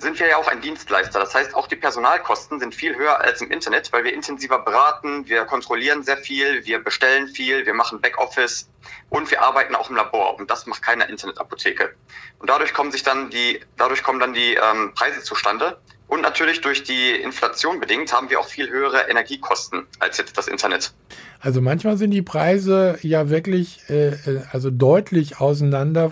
sind 0.00 0.19
wir 0.19 0.28
ja 0.28 0.37
auch 0.37 0.49
ein 0.49 0.61
Dienstleister. 0.61 1.21
Das 1.21 1.35
heißt, 1.35 1.54
auch 1.54 1.66
die 1.66 1.76
Personalkosten 1.76 2.59
sind 2.59 2.75
viel 2.75 2.97
höher 2.97 3.21
als 3.21 3.40
im 3.40 3.50
Internet, 3.50 3.92
weil 3.92 4.04
wir 4.04 4.14
intensiver 4.14 4.59
beraten, 4.59 5.28
wir 5.28 5.45
kontrollieren 5.45 6.02
sehr 6.02 6.16
viel, 6.16 6.64
wir 6.64 6.83
bestellen 6.83 7.28
viel, 7.28 7.66
wir 7.66 7.75
machen 7.75 8.00
Backoffice 8.00 8.69
und 9.11 9.30
wir 9.30 9.42
arbeiten 9.42 9.75
auch 9.75 9.90
im 9.90 9.97
Labor. 9.97 10.38
Und 10.38 10.50
das 10.50 10.66
macht 10.66 10.83
keine 10.83 11.04
Internetapotheke. 11.04 11.95
Und 12.38 12.49
dadurch 12.49 12.73
kommen 12.73 12.92
sich 12.92 13.02
dann 13.02 13.30
die, 13.30 13.61
dadurch 13.76 14.02
kommen 14.02 14.21
dann 14.21 14.33
die 14.33 14.54
ähm, 14.54 14.92
Preise 14.95 15.23
zustande. 15.23 15.78
Und 16.09 16.23
natürlich 16.23 16.61
durch 16.61 16.83
die 16.83 17.12
Inflation 17.12 17.78
bedingt 17.78 18.12
haben 18.12 18.30
wir 18.30 18.40
auch 18.40 18.49
viel 18.49 18.69
höhere 18.69 19.09
Energiekosten 19.09 19.87
als 20.00 20.19
jetzt 20.19 20.37
das 20.37 20.49
Internet. 20.49 20.92
Also 21.40 21.61
manchmal 21.61 21.97
sind 21.99 22.11
die 22.11 22.23
Preise 22.23 22.99
ja 23.02 23.30
wirklich 23.30 23.88
äh, 23.88 24.09
äh 24.09 24.42
also 24.50 24.71
deutlich 24.71 25.40
auseinander 25.40 26.11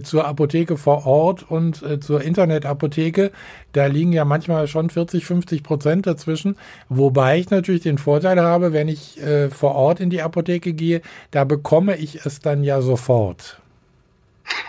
zur 0.00 0.26
Apotheke 0.26 0.76
vor 0.76 1.06
Ort 1.06 1.50
und 1.50 1.82
äh, 1.82 2.00
zur 2.00 2.22
Internetapotheke. 2.22 3.32
Da 3.72 3.86
liegen 3.86 4.12
ja 4.12 4.24
manchmal 4.24 4.68
schon 4.68 4.90
40, 4.90 5.24
50 5.24 5.62
Prozent 5.62 6.06
dazwischen. 6.06 6.56
Wobei 6.88 7.38
ich 7.38 7.50
natürlich 7.50 7.82
den 7.82 7.98
Vorteil 7.98 8.40
habe, 8.40 8.72
wenn 8.72 8.88
ich 8.88 9.20
äh, 9.20 9.50
vor 9.50 9.74
Ort 9.74 10.00
in 10.00 10.10
die 10.10 10.22
Apotheke 10.22 10.72
gehe, 10.72 11.02
da 11.30 11.44
bekomme 11.44 11.96
ich 11.96 12.24
es 12.26 12.40
dann 12.40 12.64
ja 12.64 12.80
sofort. 12.82 13.62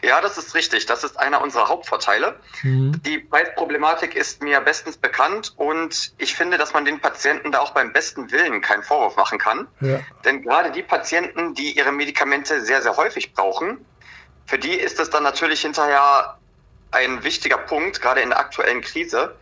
Ja, 0.04 0.22
das 0.22 0.38
ist 0.38 0.56
richtig. 0.56 0.86
Das 0.86 1.04
ist 1.04 1.20
einer 1.20 1.42
unserer 1.42 1.70
Hauptvorteile. 1.70 2.36
Mhm. 2.62 3.02
Die 3.06 3.20
Preisproblematik 3.20 4.16
ist 4.16 4.42
mir 4.42 4.60
bestens 4.62 4.98
bekannt 4.98 5.54
und 5.58 6.14
ich 6.18 6.36
finde, 6.36 6.58
dass 6.58 6.74
man 6.74 6.86
den 6.86 7.00
Patienten 7.00 7.52
da 7.52 7.60
auch 7.60 7.72
beim 7.72 7.94
besten 7.94 8.32
Willen 8.32 8.62
keinen 8.62 8.84
Vorwurf 8.84 9.16
machen 9.16 9.40
kann. 9.40 9.68
Ja. 9.82 10.00
Denn 10.26 10.42
gerade 10.42 10.72
die 10.72 10.84
Patienten, 10.84 11.54
die 11.54 11.76
ihre 11.78 11.92
Medikamente 11.92 12.62
sehr, 12.62 12.82
sehr 12.82 12.98
häufig 12.98 13.34
brauchen, 13.34 13.84
für 14.46 14.58
die 14.58 14.74
ist 14.74 15.00
es 15.00 15.10
dann 15.10 15.24
natürlich 15.24 15.62
hinterher 15.62 16.38
ein 16.92 17.24
wichtiger 17.24 17.58
Punkt, 17.58 18.02
gerade 18.02 18.22
in 18.22 18.30
der 18.30 18.40
aktuellen 18.40 18.82
Krise, 18.82 19.36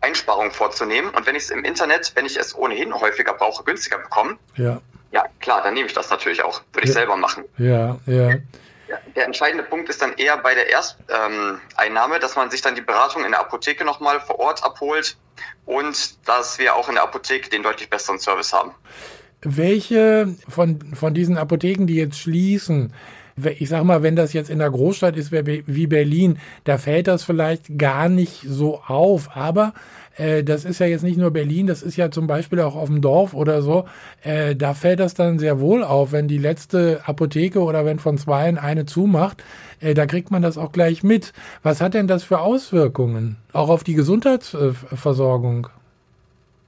Einsparungen 0.00 0.52
vorzunehmen. 0.52 1.10
Und 1.10 1.26
wenn 1.26 1.34
ich 1.34 1.44
es 1.44 1.50
im 1.50 1.64
Internet, 1.64 2.12
wenn 2.14 2.26
ich 2.26 2.36
es 2.36 2.54
ohnehin 2.54 2.94
häufiger 2.94 3.34
brauche, 3.34 3.64
günstiger 3.64 3.98
bekomme, 3.98 4.36
ja, 4.56 4.80
ja 5.10 5.24
klar, 5.40 5.62
dann 5.62 5.74
nehme 5.74 5.86
ich 5.86 5.94
das 5.94 6.10
natürlich 6.10 6.42
auch. 6.42 6.62
Würde 6.72 6.86
ich 6.86 6.94
ja. 6.94 7.00
selber 7.00 7.16
machen. 7.16 7.44
Ja, 7.58 7.98
ja. 8.06 8.36
Der 9.16 9.24
entscheidende 9.24 9.64
Punkt 9.64 9.88
ist 9.88 10.02
dann 10.02 10.12
eher 10.18 10.36
bei 10.36 10.54
der 10.54 10.68
Ersteinnahme, 10.68 12.14
ähm, 12.14 12.20
dass 12.20 12.36
man 12.36 12.50
sich 12.50 12.60
dann 12.60 12.74
die 12.74 12.82
Beratung 12.82 13.24
in 13.24 13.30
der 13.30 13.40
Apotheke 13.40 13.84
nochmal 13.84 14.20
vor 14.20 14.38
Ort 14.38 14.62
abholt 14.62 15.16
und 15.64 16.28
dass 16.28 16.58
wir 16.58 16.76
auch 16.76 16.88
in 16.88 16.94
der 16.94 17.04
Apotheke 17.04 17.48
den 17.48 17.62
deutlich 17.62 17.88
besseren 17.88 18.18
Service 18.18 18.52
haben. 18.52 18.72
Welche 19.40 20.36
von, 20.48 20.94
von 20.94 21.12
diesen 21.14 21.38
Apotheken, 21.38 21.86
die 21.86 21.96
jetzt 21.96 22.18
schließen, 22.18 22.94
ich 23.58 23.68
sag 23.68 23.84
mal, 23.84 24.02
wenn 24.02 24.16
das 24.16 24.32
jetzt 24.32 24.50
in 24.50 24.58
der 24.58 24.70
Großstadt 24.70 25.16
ist 25.16 25.32
wie 25.32 25.86
Berlin, 25.86 26.38
da 26.64 26.78
fällt 26.78 27.08
das 27.08 27.24
vielleicht 27.24 27.78
gar 27.78 28.08
nicht 28.08 28.44
so 28.46 28.80
auf. 28.86 29.36
Aber 29.36 29.72
äh, 30.16 30.44
das 30.44 30.64
ist 30.64 30.78
ja 30.78 30.86
jetzt 30.86 31.02
nicht 31.02 31.18
nur 31.18 31.30
Berlin, 31.30 31.66
das 31.66 31.82
ist 31.82 31.96
ja 31.96 32.10
zum 32.10 32.26
Beispiel 32.26 32.60
auch 32.60 32.76
auf 32.76 32.88
dem 32.88 33.00
Dorf 33.00 33.34
oder 33.34 33.62
so. 33.62 33.86
Äh, 34.22 34.54
da 34.54 34.74
fällt 34.74 35.00
das 35.00 35.14
dann 35.14 35.38
sehr 35.38 35.60
wohl 35.60 35.82
auf, 35.82 36.12
wenn 36.12 36.28
die 36.28 36.38
letzte 36.38 37.00
Apotheke 37.04 37.60
oder 37.60 37.84
wenn 37.84 37.98
von 37.98 38.18
zweien 38.18 38.58
eine 38.58 38.86
zumacht. 38.86 39.42
Äh, 39.80 39.94
da 39.94 40.06
kriegt 40.06 40.30
man 40.30 40.42
das 40.42 40.58
auch 40.58 40.72
gleich 40.72 41.02
mit. 41.02 41.32
Was 41.62 41.80
hat 41.80 41.94
denn 41.94 42.06
das 42.06 42.24
für 42.24 42.40
Auswirkungen? 42.40 43.36
Auch 43.52 43.68
auf 43.68 43.84
die 43.84 43.94
Gesundheitsversorgung? 43.94 45.68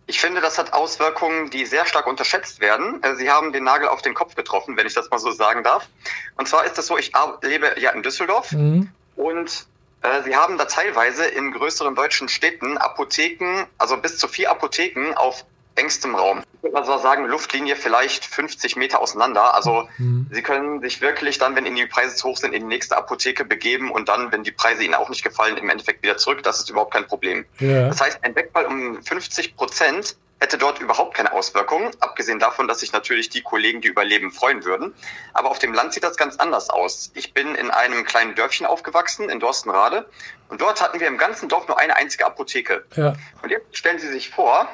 Ich 0.08 0.20
finde, 0.20 0.40
das 0.40 0.56
hat 0.56 0.72
Auswirkungen, 0.72 1.50
die 1.50 1.66
sehr 1.66 1.84
stark 1.84 2.06
unterschätzt 2.06 2.60
werden. 2.60 3.02
Äh, 3.02 3.16
Sie 3.16 3.30
haben 3.30 3.52
den 3.52 3.64
Nagel 3.64 3.88
auf 3.88 4.02
den 4.02 4.14
Kopf 4.14 4.36
getroffen, 4.36 4.76
wenn 4.76 4.86
ich 4.86 4.94
das 4.94 5.10
mal 5.10 5.18
so 5.18 5.32
sagen 5.32 5.64
darf. 5.64 5.88
Und 6.36 6.48
zwar 6.48 6.64
ist 6.64 6.78
es 6.78 6.86
so, 6.86 6.96
ich 6.96 7.12
lebe 7.42 7.74
ja 7.80 7.90
in 7.90 8.02
Düsseldorf 8.02 8.52
mhm. 8.52 8.90
und 9.16 9.66
äh, 10.02 10.22
Sie 10.22 10.36
haben 10.36 10.58
da 10.58 10.66
teilweise 10.66 11.24
in 11.24 11.50
größeren 11.52 11.96
deutschen 11.96 12.28
Städten 12.28 12.78
Apotheken, 12.78 13.66
also 13.78 13.96
bis 13.96 14.18
zu 14.18 14.28
vier 14.28 14.50
Apotheken 14.50 15.14
auf 15.14 15.44
engstem 15.74 16.14
Raum. 16.14 16.42
Ich 16.58 16.72
würde 16.72 16.88
mal 16.88 16.98
sagen, 16.98 17.26
Luftlinie 17.26 17.76
vielleicht 17.76 18.24
50 18.24 18.76
Meter 18.76 19.00
auseinander. 19.00 19.54
Also 19.54 19.88
mhm. 19.98 20.26
Sie 20.30 20.42
können 20.42 20.80
sich 20.80 21.00
wirklich 21.00 21.38
dann, 21.38 21.54
wenn 21.56 21.66
Ihnen 21.66 21.76
die 21.76 21.86
Preise 21.86 22.16
zu 22.16 22.28
hoch 22.28 22.36
sind, 22.36 22.52
in 22.54 22.62
die 22.62 22.68
nächste 22.68 22.96
Apotheke 22.96 23.44
begeben 23.44 23.90
und 23.90 24.08
dann, 24.08 24.32
wenn 24.32 24.42
die 24.42 24.52
Preise 24.52 24.84
Ihnen 24.84 24.94
auch 24.94 25.08
nicht 25.08 25.22
gefallen, 25.22 25.56
im 25.56 25.70
Endeffekt 25.70 26.02
wieder 26.02 26.16
zurück. 26.16 26.42
Das 26.42 26.60
ist 26.60 26.70
überhaupt 26.70 26.92
kein 26.92 27.06
Problem. 27.06 27.44
Ja. 27.58 27.88
Das 27.88 28.00
heißt, 28.00 28.18
ein 28.22 28.34
Wegfall 28.34 28.66
um 28.66 29.02
50 29.02 29.56
Prozent 29.56 30.16
hätte 30.38 30.58
dort 30.58 30.80
überhaupt 30.80 31.14
keine 31.14 31.32
Auswirkungen, 31.32 31.90
abgesehen 32.00 32.38
davon, 32.38 32.68
dass 32.68 32.80
sich 32.80 32.92
natürlich 32.92 33.30
die 33.30 33.42
Kollegen, 33.42 33.80
die 33.80 33.88
überleben, 33.88 34.30
freuen 34.30 34.64
würden. 34.64 34.94
Aber 35.32 35.50
auf 35.50 35.58
dem 35.58 35.72
Land 35.72 35.94
sieht 35.94 36.04
das 36.04 36.16
ganz 36.16 36.36
anders 36.36 36.68
aus. 36.68 37.10
Ich 37.14 37.32
bin 37.32 37.54
in 37.54 37.70
einem 37.70 38.04
kleinen 38.04 38.34
Dörfchen 38.34 38.66
aufgewachsen, 38.66 39.30
in 39.30 39.40
Dorstenrade, 39.40 40.06
und 40.48 40.60
dort 40.60 40.80
hatten 40.82 41.00
wir 41.00 41.08
im 41.08 41.18
ganzen 41.18 41.48
Dorf 41.48 41.66
nur 41.68 41.78
eine 41.78 41.96
einzige 41.96 42.26
Apotheke. 42.26 42.84
Ja. 42.94 43.14
Und 43.42 43.50
jetzt 43.50 43.76
stellen 43.76 43.98
Sie 43.98 44.08
sich 44.08 44.30
vor, 44.30 44.68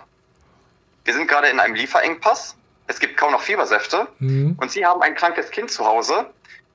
wir 1.05 1.15
sind 1.15 1.29
gerade 1.29 1.49
in 1.49 1.61
einem 1.61 1.75
Lieferengpass. 1.75 2.57
Es 2.87 3.01
gibt 3.01 3.17
kaum 3.17 3.33
noch 3.33 3.41
Fiebersäfte. 3.41 4.09
Mhm. 4.19 4.57
Und 4.61 4.71
Sie 4.71 4.85
haben 4.85 5.03
ein 5.03 5.15
krankes 5.15 5.51
Kind 5.51 5.71
zu 5.71 5.85
Hause, 5.87 6.27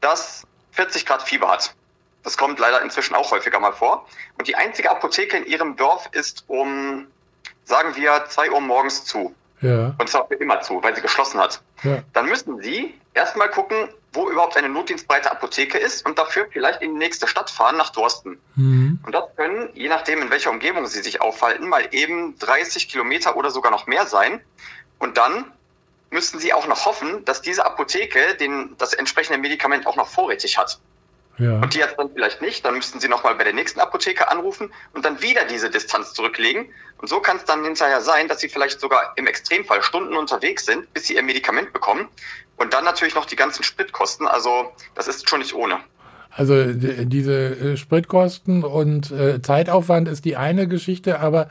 das 0.01 0.43
40 0.71 1.05
Grad 1.05 1.23
Fieber 1.23 1.49
hat. 1.49 1.73
Das 2.23 2.37
kommt 2.37 2.59
leider 2.59 2.81
inzwischen 2.81 3.15
auch 3.15 3.31
häufiger 3.31 3.59
mal 3.59 3.71
vor. 3.71 4.05
Und 4.37 4.47
die 4.47 4.55
einzige 4.55 4.91
Apotheke 4.91 5.37
in 5.37 5.45
Ihrem 5.45 5.75
Dorf 5.75 6.09
ist 6.11 6.43
um, 6.47 7.07
sagen 7.63 7.95
wir, 7.95 8.25
zwei 8.27 8.51
Uhr 8.51 8.59
morgens 8.59 9.05
zu. 9.05 9.33
Ja. 9.61 9.95
Und 9.97 10.09
zwar 10.09 10.27
für 10.27 10.35
immer 10.35 10.61
zu, 10.61 10.81
weil 10.83 10.95
sie 10.95 11.01
geschlossen 11.01 11.39
hat. 11.39 11.61
Ja. 11.83 12.03
Dann 12.13 12.27
müssen 12.27 12.61
Sie 12.61 12.93
erstmal 13.13 13.49
gucken, 13.49 13.89
wo 14.13 14.29
überhaupt 14.29 14.57
eine 14.57 14.69
notdienstbreite 14.69 15.31
Apotheke 15.31 15.77
ist 15.77 16.05
und 16.05 16.17
dafür 16.17 16.47
vielleicht 16.51 16.81
in 16.81 16.93
die 16.93 16.97
nächste 16.97 17.27
Stadt 17.27 17.49
fahren, 17.49 17.77
nach 17.77 17.91
Dorsten. 17.91 18.39
Mhm. 18.55 18.99
Und 19.05 19.13
das 19.13 19.25
können, 19.35 19.69
je 19.73 19.89
nachdem, 19.89 20.21
in 20.21 20.29
welcher 20.29 20.49
Umgebung 20.49 20.87
Sie 20.87 21.01
sich 21.01 21.21
aufhalten, 21.21 21.67
mal 21.67 21.87
eben 21.91 22.37
30 22.39 22.89
Kilometer 22.89 23.35
oder 23.35 23.51
sogar 23.51 23.71
noch 23.71 23.87
mehr 23.87 24.07
sein. 24.07 24.41
Und 24.97 25.17
dann 25.17 25.51
müssen 26.09 26.39
Sie 26.39 26.53
auch 26.53 26.67
noch 26.67 26.85
hoffen, 26.85 27.25
dass 27.25 27.41
diese 27.41 27.65
Apotheke 27.65 28.35
den, 28.35 28.75
das 28.77 28.93
entsprechende 28.93 29.39
Medikament 29.39 29.85
auch 29.85 29.95
noch 29.95 30.07
vorrätig 30.07 30.57
hat. 30.57 30.79
Ja. 31.37 31.59
Und 31.59 31.73
die 31.73 31.83
hat 31.83 31.95
dann 31.97 32.09
vielleicht 32.11 32.41
nicht, 32.41 32.65
dann 32.65 32.75
müssten 32.75 32.99
sie 32.99 33.07
nochmal 33.07 33.35
bei 33.35 33.43
der 33.43 33.53
nächsten 33.53 33.79
Apotheke 33.79 34.29
anrufen 34.31 34.71
und 34.93 35.05
dann 35.05 35.21
wieder 35.21 35.45
diese 35.45 35.69
Distanz 35.69 36.13
zurücklegen. 36.13 36.67
Und 36.97 37.07
so 37.07 37.19
kann 37.19 37.37
es 37.37 37.45
dann 37.45 37.63
hinterher 37.63 38.01
sein, 38.01 38.27
dass 38.27 38.39
sie 38.39 38.49
vielleicht 38.49 38.79
sogar 38.79 39.13
im 39.17 39.27
Extremfall 39.27 39.83
Stunden 39.83 40.15
unterwegs 40.15 40.65
sind, 40.65 40.91
bis 40.93 41.05
sie 41.07 41.15
ihr 41.15 41.23
Medikament 41.23 41.73
bekommen. 41.73 42.07
Und 42.57 42.73
dann 42.73 42.85
natürlich 42.85 43.13
noch 43.13 43.25
die 43.25 43.35
ganzen 43.35 43.63
Spritkosten. 43.63 44.27
Also 44.27 44.71
das 44.95 45.07
ist 45.07 45.29
schon 45.29 45.39
nicht 45.39 45.53
ohne. 45.53 45.79
Also 46.31 46.65
diese 46.73 47.33
äh, 47.33 47.77
Spritkosten 47.77 48.63
und 48.63 49.11
äh, 49.11 49.41
Zeitaufwand 49.41 50.07
ist 50.07 50.25
die 50.25 50.37
eine 50.37 50.67
Geschichte, 50.67 51.19
aber 51.19 51.49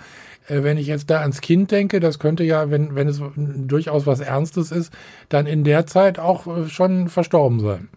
äh, 0.49 0.63
wenn 0.63 0.79
ich 0.79 0.87
jetzt 0.87 1.11
da 1.11 1.21
ans 1.21 1.41
Kind 1.41 1.71
denke, 1.71 2.01
das 2.01 2.19
könnte 2.19 2.45
ja, 2.45 2.71
wenn, 2.71 2.95
wenn 2.95 3.09
es 3.09 3.21
durchaus 3.37 4.07
was 4.07 4.21
Ernstes 4.21 4.71
ist, 4.71 4.93
dann 5.29 5.47
in 5.47 5.65
der 5.65 5.87
Zeit 5.87 6.19
auch 6.19 6.47
äh, 6.47 6.69
schon 6.69 7.09
verstorben 7.09 7.61
sein. 7.61 7.89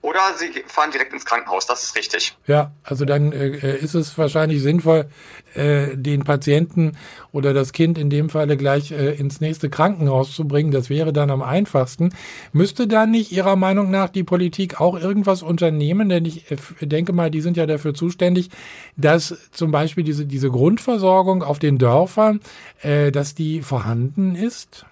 Oder 0.00 0.20
sie 0.36 0.62
fahren 0.66 0.90
direkt 0.90 1.12
ins 1.12 1.24
Krankenhaus, 1.24 1.66
das 1.66 1.84
ist 1.84 1.96
richtig. 1.96 2.36
Ja, 2.46 2.72
also 2.82 3.04
dann 3.04 3.32
äh, 3.32 3.76
ist 3.76 3.94
es 3.94 4.16
wahrscheinlich 4.16 4.62
sinnvoll, 4.62 5.08
äh, 5.54 5.96
den 5.96 6.24
Patienten 6.24 6.96
oder 7.32 7.52
das 7.52 7.72
Kind 7.72 7.98
in 7.98 8.10
dem 8.10 8.30
Falle 8.30 8.56
gleich 8.56 8.90
äh, 8.90 9.14
ins 9.14 9.40
nächste 9.40 9.68
Krankenhaus 9.68 10.34
zu 10.34 10.46
bringen. 10.46 10.70
Das 10.70 10.90
wäre 10.90 11.12
dann 11.12 11.30
am 11.30 11.42
einfachsten. 11.42 12.14
Müsste 12.52 12.86
da 12.86 13.06
nicht 13.06 13.32
Ihrer 13.32 13.56
Meinung 13.56 13.90
nach 13.90 14.08
die 14.08 14.24
Politik 14.24 14.80
auch 14.80 14.98
irgendwas 14.98 15.42
unternehmen? 15.42 16.08
Denn 16.08 16.24
ich 16.24 16.50
äh, 16.50 16.56
denke 16.86 17.12
mal, 17.12 17.30
die 17.30 17.40
sind 17.40 17.56
ja 17.56 17.66
dafür 17.66 17.94
zuständig, 17.94 18.50
dass 18.96 19.36
zum 19.52 19.70
Beispiel 19.70 20.04
diese, 20.04 20.26
diese 20.26 20.50
Grundversorgung 20.50 21.42
auf 21.42 21.58
den 21.58 21.78
Dörfern, 21.78 22.40
äh, 22.82 23.10
dass 23.12 23.34
die 23.34 23.62
vorhanden 23.62 24.34
ist? 24.34 24.86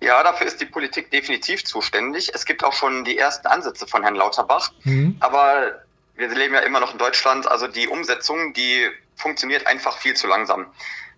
Ja, 0.00 0.22
dafür 0.22 0.46
ist 0.46 0.60
die 0.60 0.66
Politik 0.66 1.10
definitiv 1.10 1.64
zuständig. 1.64 2.32
Es 2.34 2.44
gibt 2.44 2.64
auch 2.64 2.72
schon 2.72 3.04
die 3.04 3.18
ersten 3.18 3.46
Ansätze 3.46 3.86
von 3.86 4.02
Herrn 4.02 4.14
Lauterbach. 4.14 4.72
Mhm. 4.84 5.16
Aber 5.20 5.82
wir 6.14 6.28
leben 6.28 6.54
ja 6.54 6.60
immer 6.60 6.80
noch 6.80 6.92
in 6.92 6.98
Deutschland. 6.98 7.50
Also 7.50 7.66
die 7.66 7.88
Umsetzung, 7.88 8.52
die 8.52 8.88
funktioniert 9.16 9.66
einfach 9.66 9.98
viel 9.98 10.14
zu 10.14 10.26
langsam. 10.26 10.66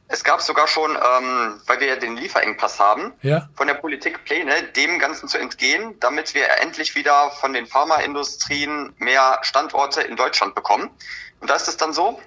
Es 0.08 0.24
gab 0.24 0.42
sogar 0.42 0.68
schon, 0.68 0.90
ähm, 0.90 1.60
weil 1.66 1.80
wir 1.80 1.86
ja 1.86 1.96
den 1.96 2.16
Lieferengpass 2.16 2.78
haben, 2.78 3.14
ja. 3.22 3.48
von 3.56 3.66
der 3.66 3.74
Politik 3.74 4.24
Pläne, 4.24 4.62
dem 4.62 4.98
Ganzen 4.98 5.26
zu 5.26 5.38
entgehen, 5.38 5.98
damit 6.00 6.34
wir 6.34 6.50
endlich 6.60 6.94
wieder 6.94 7.30
von 7.30 7.54
den 7.54 7.66
Pharmaindustrien 7.66 8.92
mehr 8.98 9.38
Standorte 9.42 10.02
in 10.02 10.16
Deutschland 10.16 10.54
bekommen. 10.54 10.90
Und 11.40 11.48
da 11.48 11.54
ist 11.54 11.66
es 11.66 11.78
dann 11.78 11.94
so, 11.94 12.20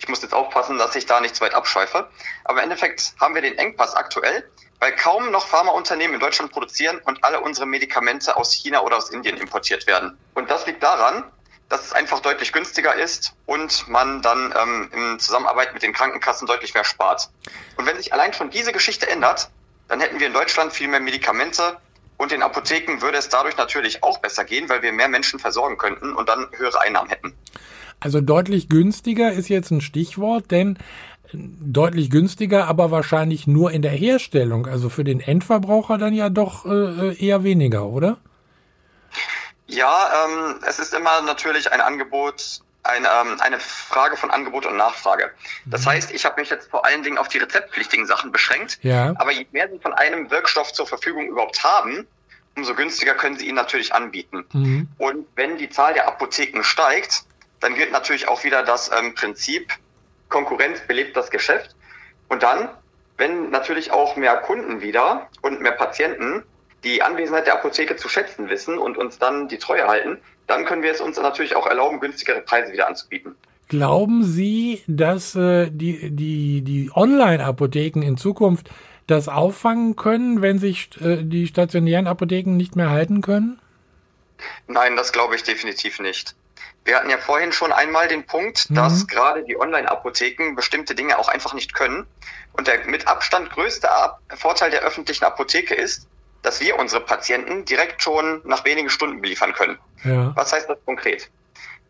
ich 0.00 0.08
muss 0.08 0.22
jetzt 0.22 0.34
aufpassen, 0.34 0.78
dass 0.78 0.96
ich 0.96 1.06
da 1.06 1.20
nicht 1.20 1.36
zu 1.36 1.42
weit 1.42 1.54
abschweife, 1.54 2.08
aber 2.44 2.58
im 2.58 2.64
Endeffekt 2.64 3.14
haben 3.20 3.34
wir 3.34 3.42
den 3.42 3.56
Engpass 3.56 3.94
aktuell 3.94 4.44
weil 4.80 4.96
kaum 4.96 5.30
noch 5.30 5.46
Pharmaunternehmen 5.46 6.14
in 6.14 6.20
Deutschland 6.20 6.50
produzieren 6.50 7.00
und 7.04 7.22
alle 7.22 7.40
unsere 7.40 7.66
Medikamente 7.66 8.36
aus 8.36 8.52
China 8.52 8.80
oder 8.80 8.96
aus 8.96 9.10
Indien 9.10 9.36
importiert 9.36 9.86
werden. 9.86 10.18
Und 10.34 10.50
das 10.50 10.66
liegt 10.66 10.82
daran, 10.82 11.24
dass 11.68 11.84
es 11.84 11.92
einfach 11.92 12.20
deutlich 12.20 12.52
günstiger 12.52 12.94
ist 12.94 13.34
und 13.46 13.86
man 13.88 14.22
dann 14.22 14.52
ähm, 14.58 14.90
in 14.92 15.20
Zusammenarbeit 15.20 15.74
mit 15.74 15.82
den 15.82 15.92
Krankenkassen 15.92 16.48
deutlich 16.48 16.74
mehr 16.74 16.82
spart. 16.84 17.30
Und 17.76 17.86
wenn 17.86 17.96
sich 17.96 18.12
allein 18.12 18.32
schon 18.32 18.50
diese 18.50 18.72
Geschichte 18.72 19.08
ändert, 19.08 19.50
dann 19.86 20.00
hätten 20.00 20.18
wir 20.18 20.26
in 20.26 20.32
Deutschland 20.32 20.72
viel 20.72 20.88
mehr 20.88 21.00
Medikamente 21.00 21.78
Und 22.16 22.32
den 22.32 22.42
Apotheken 22.42 23.00
würde 23.00 23.18
es 23.18 23.28
dadurch 23.28 23.56
natürlich 23.56 24.02
auch 24.02 24.18
besser 24.18 24.44
gehen, 24.44 24.68
weil 24.68 24.82
wir 24.82 24.92
mehr 24.92 25.08
Menschen 25.08 25.38
versorgen 25.38 25.78
könnten 25.78 26.14
und 26.14 26.28
dann 26.28 26.48
höhere 26.52 26.80
Einnahmen 26.80 27.08
hätten. 27.08 27.36
Also 28.00 28.20
deutlich 28.20 28.68
günstiger 28.68 29.32
ist 29.32 29.48
jetzt 29.48 29.70
ein 29.70 29.80
Stichwort, 29.80 30.50
denn 30.50 30.78
deutlich 31.32 32.10
günstiger, 32.10 32.66
aber 32.66 32.90
wahrscheinlich 32.90 33.46
nur 33.46 33.70
in 33.70 33.82
der 33.82 33.92
Herstellung. 33.92 34.66
Also 34.66 34.88
für 34.88 35.04
den 35.04 35.20
Endverbraucher 35.20 35.98
dann 35.98 36.14
ja 36.14 36.28
doch 36.28 36.66
äh, 36.66 37.14
eher 37.14 37.44
weniger, 37.44 37.86
oder? 37.86 38.18
Ja, 39.66 40.26
ähm, 40.26 40.56
es 40.66 40.78
ist 40.78 40.94
immer 40.94 41.20
natürlich 41.22 41.70
ein 41.70 41.80
Angebot, 41.80 42.60
ein, 42.82 43.04
ähm, 43.04 43.40
eine 43.40 43.60
Frage 43.60 44.16
von 44.16 44.30
Angebot 44.30 44.66
und 44.66 44.76
Nachfrage. 44.76 45.30
Das 45.66 45.84
mhm. 45.84 45.90
heißt, 45.90 46.10
ich 46.10 46.24
habe 46.24 46.40
mich 46.40 46.50
jetzt 46.50 46.70
vor 46.70 46.84
allen 46.84 47.02
Dingen 47.02 47.18
auf 47.18 47.28
die 47.28 47.38
rezeptpflichtigen 47.38 48.06
Sachen 48.06 48.32
beschränkt. 48.32 48.78
Ja. 48.82 49.14
Aber 49.16 49.30
je 49.30 49.46
mehr 49.52 49.68
Sie 49.70 49.78
von 49.78 49.92
einem 49.92 50.30
Wirkstoff 50.30 50.72
zur 50.72 50.86
Verfügung 50.86 51.28
überhaupt 51.28 51.62
haben, 51.62 52.06
umso 52.56 52.74
günstiger 52.74 53.14
können 53.14 53.38
Sie 53.38 53.46
ihn 53.46 53.54
natürlich 53.54 53.94
anbieten. 53.94 54.44
Mhm. 54.52 54.88
Und 54.98 55.26
wenn 55.36 55.56
die 55.56 55.70
Zahl 55.70 55.94
der 55.94 56.08
Apotheken 56.08 56.64
steigt, 56.64 57.24
dann 57.60 57.74
gilt 57.74 57.92
natürlich 57.92 58.28
auch 58.28 58.42
wieder 58.44 58.62
das 58.62 58.90
ähm, 58.96 59.14
Prinzip, 59.14 59.72
Konkurrenz 60.28 60.80
belebt 60.86 61.16
das 61.16 61.30
Geschäft. 61.30 61.76
Und 62.28 62.42
dann, 62.42 62.68
wenn 63.16 63.50
natürlich 63.50 63.92
auch 63.92 64.16
mehr 64.16 64.36
Kunden 64.36 64.80
wieder 64.80 65.28
und 65.42 65.60
mehr 65.60 65.72
Patienten 65.72 66.44
die 66.84 67.02
Anwesenheit 67.02 67.46
der 67.46 67.54
Apotheke 67.54 67.96
zu 67.96 68.08
schätzen 68.08 68.48
wissen 68.48 68.78
und 68.78 68.96
uns 68.96 69.18
dann 69.18 69.48
die 69.48 69.58
Treue 69.58 69.86
halten, 69.86 70.18
dann 70.46 70.64
können 70.64 70.82
wir 70.82 70.90
es 70.90 71.00
uns 71.00 71.18
natürlich 71.18 71.54
auch 71.54 71.66
erlauben, 71.66 72.00
günstigere 72.00 72.40
Preise 72.40 72.72
wieder 72.72 72.88
anzubieten. 72.88 73.36
Glauben 73.68 74.24
Sie, 74.24 74.82
dass 74.88 75.36
äh, 75.36 75.70
die, 75.70 76.10
die, 76.10 76.62
die 76.62 76.90
Online-Apotheken 76.92 78.02
in 78.02 78.16
Zukunft 78.16 78.70
das 79.06 79.28
auffangen 79.28 79.94
können, 79.96 80.42
wenn 80.42 80.58
sich 80.58 80.88
äh, 81.00 81.22
die 81.22 81.46
stationären 81.46 82.06
Apotheken 82.06 82.56
nicht 82.56 82.74
mehr 82.74 82.90
halten 82.90 83.20
können? 83.20 83.60
Nein, 84.66 84.96
das 84.96 85.12
glaube 85.12 85.36
ich 85.36 85.42
definitiv 85.42 86.00
nicht. 86.00 86.34
Wir 86.84 86.96
hatten 86.96 87.10
ja 87.10 87.18
vorhin 87.18 87.52
schon 87.52 87.72
einmal 87.72 88.08
den 88.08 88.26
Punkt, 88.26 88.70
mhm. 88.70 88.74
dass 88.74 89.06
gerade 89.06 89.44
die 89.44 89.58
Online-Apotheken 89.58 90.54
bestimmte 90.54 90.94
Dinge 90.94 91.18
auch 91.18 91.28
einfach 91.28 91.54
nicht 91.54 91.74
können. 91.74 92.06
Und 92.52 92.66
der 92.66 92.84
mit 92.86 93.06
Abstand 93.06 93.50
größte 93.50 93.88
Vorteil 94.36 94.70
der 94.70 94.82
öffentlichen 94.82 95.24
Apotheke 95.24 95.74
ist, 95.74 96.08
dass 96.42 96.60
wir 96.60 96.78
unsere 96.78 97.02
Patienten 97.02 97.64
direkt 97.64 98.02
schon 98.02 98.40
nach 98.44 98.64
wenigen 98.64 98.90
Stunden 98.90 99.20
beliefern 99.20 99.52
können. 99.52 99.78
Ja. 100.04 100.32
Was 100.34 100.52
heißt 100.52 100.68
das 100.68 100.78
konkret? 100.84 101.30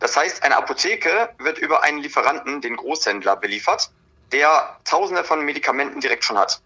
Das 0.00 0.16
heißt, 0.16 0.42
eine 0.42 0.56
Apotheke 0.56 1.30
wird 1.38 1.58
über 1.58 1.82
einen 1.82 1.98
Lieferanten, 1.98 2.60
den 2.60 2.76
Großhändler, 2.76 3.36
beliefert, 3.36 3.90
der 4.32 4.76
Tausende 4.84 5.24
von 5.24 5.44
Medikamenten 5.44 6.00
direkt 6.00 6.24
schon 6.24 6.38
hat. 6.38 6.60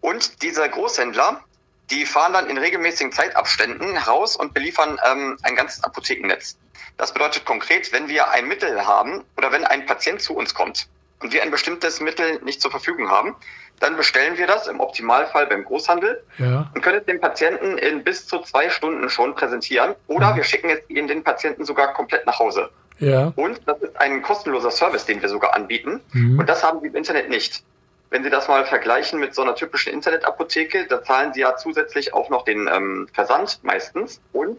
Und 0.00 0.42
diese 0.42 0.68
Großhändler, 0.68 1.44
die 1.90 2.06
fahren 2.06 2.32
dann 2.32 2.48
in 2.48 2.58
regelmäßigen 2.58 3.12
Zeitabständen 3.12 3.96
raus 3.96 4.36
und 4.36 4.54
beliefern 4.54 4.98
ähm, 5.10 5.36
ein 5.42 5.56
ganzes 5.56 5.84
Apothekennetz. 5.84 6.56
Das 6.96 7.12
bedeutet 7.12 7.44
konkret, 7.44 7.92
wenn 7.92 8.08
wir 8.08 8.30
ein 8.30 8.46
Mittel 8.46 8.86
haben 8.86 9.24
oder 9.36 9.52
wenn 9.52 9.64
ein 9.64 9.86
Patient 9.86 10.20
zu 10.20 10.34
uns 10.34 10.54
kommt 10.54 10.88
und 11.20 11.32
wir 11.32 11.42
ein 11.42 11.50
bestimmtes 11.50 12.00
Mittel 12.00 12.40
nicht 12.42 12.60
zur 12.60 12.70
Verfügung 12.70 13.10
haben, 13.10 13.36
dann 13.80 13.96
bestellen 13.96 14.38
wir 14.38 14.46
das 14.46 14.68
im 14.68 14.80
Optimalfall 14.80 15.46
beim 15.46 15.64
Großhandel 15.64 16.22
ja. 16.38 16.70
und 16.74 16.80
können 16.80 16.98
es 16.98 17.06
dem 17.06 17.20
Patienten 17.20 17.76
in 17.78 18.04
bis 18.04 18.26
zu 18.26 18.40
zwei 18.40 18.70
Stunden 18.70 19.10
schon 19.10 19.34
präsentieren 19.34 19.94
oder 20.06 20.32
mhm. 20.32 20.36
wir 20.36 20.44
schicken 20.44 20.70
es 20.70 20.78
Ihnen 20.88 21.08
den 21.08 21.24
Patienten 21.24 21.64
sogar 21.64 21.92
komplett 21.92 22.24
nach 22.26 22.38
Hause. 22.38 22.70
Ja. 22.98 23.32
Und 23.34 23.60
das 23.66 23.82
ist 23.82 24.00
ein 24.00 24.22
kostenloser 24.22 24.70
Service, 24.70 25.04
den 25.04 25.20
wir 25.20 25.28
sogar 25.28 25.54
anbieten. 25.54 26.00
Mhm. 26.12 26.38
Und 26.38 26.48
das 26.48 26.62
haben 26.62 26.80
Sie 26.80 26.86
im 26.86 26.94
Internet 26.94 27.28
nicht. 27.28 27.64
Wenn 28.10 28.22
Sie 28.22 28.30
das 28.30 28.48
mal 28.48 28.64
vergleichen 28.64 29.18
mit 29.18 29.34
so 29.34 29.42
einer 29.42 29.54
typischen 29.54 29.92
Internetapotheke, 29.92 30.86
da 30.86 31.02
zahlen 31.02 31.32
Sie 31.32 31.40
ja 31.40 31.56
zusätzlich 31.56 32.14
auch 32.14 32.30
noch 32.30 32.44
den 32.44 32.68
ähm, 32.72 33.08
Versand 33.12 33.58
meistens 33.62 34.20
und 34.32 34.58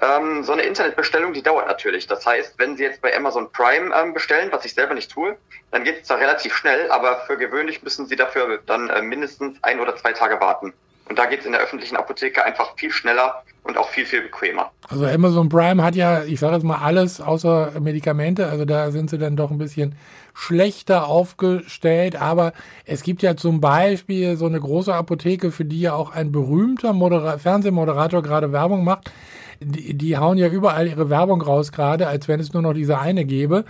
ähm, 0.00 0.42
so 0.44 0.52
eine 0.52 0.62
Internetbestellung, 0.62 1.34
die 1.34 1.42
dauert 1.42 1.66
natürlich. 1.66 2.06
Das 2.06 2.24
heißt, 2.24 2.54
wenn 2.58 2.76
Sie 2.76 2.82
jetzt 2.82 3.02
bei 3.02 3.14
Amazon 3.14 3.52
Prime 3.52 3.94
ähm, 3.94 4.14
bestellen, 4.14 4.48
was 4.50 4.64
ich 4.64 4.74
selber 4.74 4.94
nicht 4.94 5.10
tue, 5.10 5.36
dann 5.70 5.84
geht 5.84 6.02
es 6.02 6.08
da 6.08 6.14
relativ 6.14 6.54
schnell, 6.54 6.90
aber 6.90 7.20
für 7.26 7.36
gewöhnlich 7.36 7.82
müssen 7.82 8.06
Sie 8.06 8.16
dafür 8.16 8.60
dann 8.66 8.88
äh, 8.88 9.02
mindestens 9.02 9.62
ein 9.62 9.78
oder 9.78 9.96
zwei 9.96 10.12
Tage 10.12 10.40
warten. 10.40 10.72
Und 11.08 11.18
da 11.18 11.26
geht 11.26 11.40
es 11.40 11.46
in 11.46 11.52
der 11.52 11.60
öffentlichen 11.60 11.96
Apotheke 11.96 12.44
einfach 12.44 12.76
viel 12.76 12.92
schneller 12.92 13.42
und 13.64 13.76
auch 13.76 13.88
viel, 13.88 14.06
viel 14.06 14.22
bequemer. 14.22 14.70
Also 14.88 15.04
Amazon 15.06 15.48
Prime 15.48 15.82
hat 15.82 15.96
ja, 15.96 16.22
ich 16.22 16.38
sage 16.38 16.54
jetzt 16.54 16.62
mal, 16.62 16.78
alles 16.78 17.20
außer 17.20 17.72
Medikamente. 17.80 18.46
Also 18.46 18.64
da 18.64 18.90
sind 18.92 19.10
sie 19.10 19.18
dann 19.18 19.36
doch 19.36 19.50
ein 19.50 19.58
bisschen 19.58 19.96
schlechter 20.34 21.06
aufgestellt. 21.06 22.16
Aber 22.16 22.52
es 22.84 23.02
gibt 23.02 23.22
ja 23.22 23.36
zum 23.36 23.60
Beispiel 23.60 24.36
so 24.36 24.46
eine 24.46 24.60
große 24.60 24.94
Apotheke, 24.94 25.50
für 25.50 25.64
die 25.64 25.80
ja 25.80 25.94
auch 25.94 26.12
ein 26.12 26.32
berühmter 26.32 26.92
Modera 26.92 27.38
Fernsehmoderator 27.38 28.22
gerade 28.22 28.52
Werbung 28.52 28.84
macht 28.84 29.10
die, 29.60 29.94
die 29.94 30.16
hauen 30.16 30.38
ja 30.38 30.48
überall 30.48 30.88
ihre 30.88 31.10
Werbung 31.10 31.42
raus 31.42 31.72
gerade, 31.72 32.08
als 32.08 32.28
wenn 32.28 32.40
es 32.40 32.52
nur 32.52 32.62
noch 32.62 32.72
diese 32.72 32.98
eine 32.98 33.24
gäbe. 33.24 33.64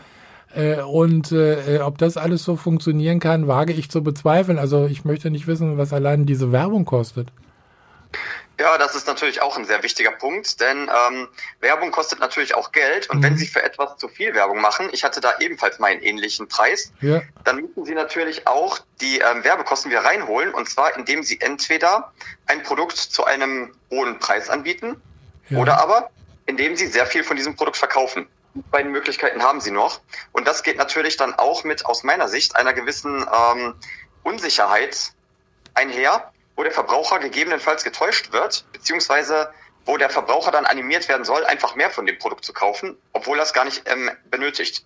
Äh, 0.54 0.82
und 0.82 1.32
äh, 1.32 1.80
ob 1.82 1.98
das 1.98 2.16
alles 2.16 2.44
so 2.44 2.56
funktionieren 2.56 3.20
kann, 3.20 3.46
wage 3.46 3.72
ich 3.72 3.90
zu 3.90 4.02
bezweifeln. 4.02 4.58
Also 4.58 4.86
ich 4.86 5.04
möchte 5.04 5.30
nicht 5.30 5.46
wissen, 5.46 5.78
was 5.78 5.92
allein 5.92 6.26
diese 6.26 6.52
Werbung 6.52 6.84
kostet. 6.84 7.28
Ja, 8.60 8.78
das 8.78 8.94
ist 8.94 9.06
natürlich 9.06 9.42
auch 9.42 9.56
ein 9.56 9.64
sehr 9.64 9.82
wichtiger 9.82 10.12
Punkt, 10.12 10.60
denn 10.60 10.90
ähm, 11.08 11.28
Werbung 11.60 11.90
kostet 11.90 12.20
natürlich 12.20 12.54
auch 12.54 12.72
Geld 12.72 13.08
und 13.10 13.18
mhm. 13.18 13.22
wenn 13.22 13.36
Sie 13.36 13.46
für 13.46 13.62
etwas 13.62 13.96
zu 13.96 14.08
viel 14.08 14.34
Werbung 14.34 14.60
machen, 14.60 14.90
ich 14.92 15.02
hatte 15.02 15.20
da 15.20 15.38
ebenfalls 15.40 15.78
meinen 15.78 16.02
ähnlichen 16.02 16.46
Preis, 16.46 16.92
ja. 17.00 17.22
dann 17.44 17.56
müssen 17.56 17.84
Sie 17.84 17.94
natürlich 17.94 18.46
auch 18.46 18.78
die 19.00 19.18
ähm, 19.18 19.42
Werbekosten 19.42 19.90
wieder 19.90 20.04
reinholen 20.04 20.52
und 20.52 20.68
zwar 20.68 20.96
indem 20.96 21.22
Sie 21.22 21.40
entweder 21.40 22.12
ein 22.46 22.62
Produkt 22.62 22.98
zu 22.98 23.24
einem 23.24 23.74
hohen 23.90 24.18
Preis 24.18 24.48
anbieten 24.50 25.00
ja. 25.50 25.58
Oder 25.58 25.80
aber, 25.80 26.10
indem 26.46 26.76
sie 26.76 26.86
sehr 26.86 27.06
viel 27.06 27.24
von 27.24 27.36
diesem 27.36 27.56
Produkt 27.56 27.76
verkaufen. 27.76 28.26
Die 28.54 28.62
beiden 28.70 28.90
Möglichkeiten 28.90 29.42
haben 29.42 29.60
sie 29.60 29.70
noch. 29.70 30.00
Und 30.32 30.48
das 30.48 30.62
geht 30.62 30.78
natürlich 30.78 31.16
dann 31.16 31.34
auch 31.34 31.64
mit, 31.64 31.84
aus 31.86 32.02
meiner 32.02 32.28
Sicht, 32.28 32.56
einer 32.56 32.72
gewissen 32.72 33.24
ähm, 33.24 33.74
Unsicherheit 34.22 35.12
einher, 35.74 36.32
wo 36.60 36.64
der 36.64 36.72
Verbraucher 36.72 37.18
gegebenenfalls 37.20 37.84
getäuscht 37.84 38.34
wird, 38.34 38.66
beziehungsweise 38.74 39.48
wo 39.86 39.96
der 39.96 40.10
Verbraucher 40.10 40.50
dann 40.50 40.66
animiert 40.66 41.08
werden 41.08 41.24
soll, 41.24 41.42
einfach 41.46 41.74
mehr 41.74 41.88
von 41.88 42.04
dem 42.04 42.18
Produkt 42.18 42.44
zu 42.44 42.52
kaufen, 42.52 42.98
obwohl 43.14 43.38
er 43.38 43.44
es 43.44 43.54
gar 43.54 43.64
nicht 43.64 43.84
ähm, 43.86 44.10
benötigt. 44.30 44.84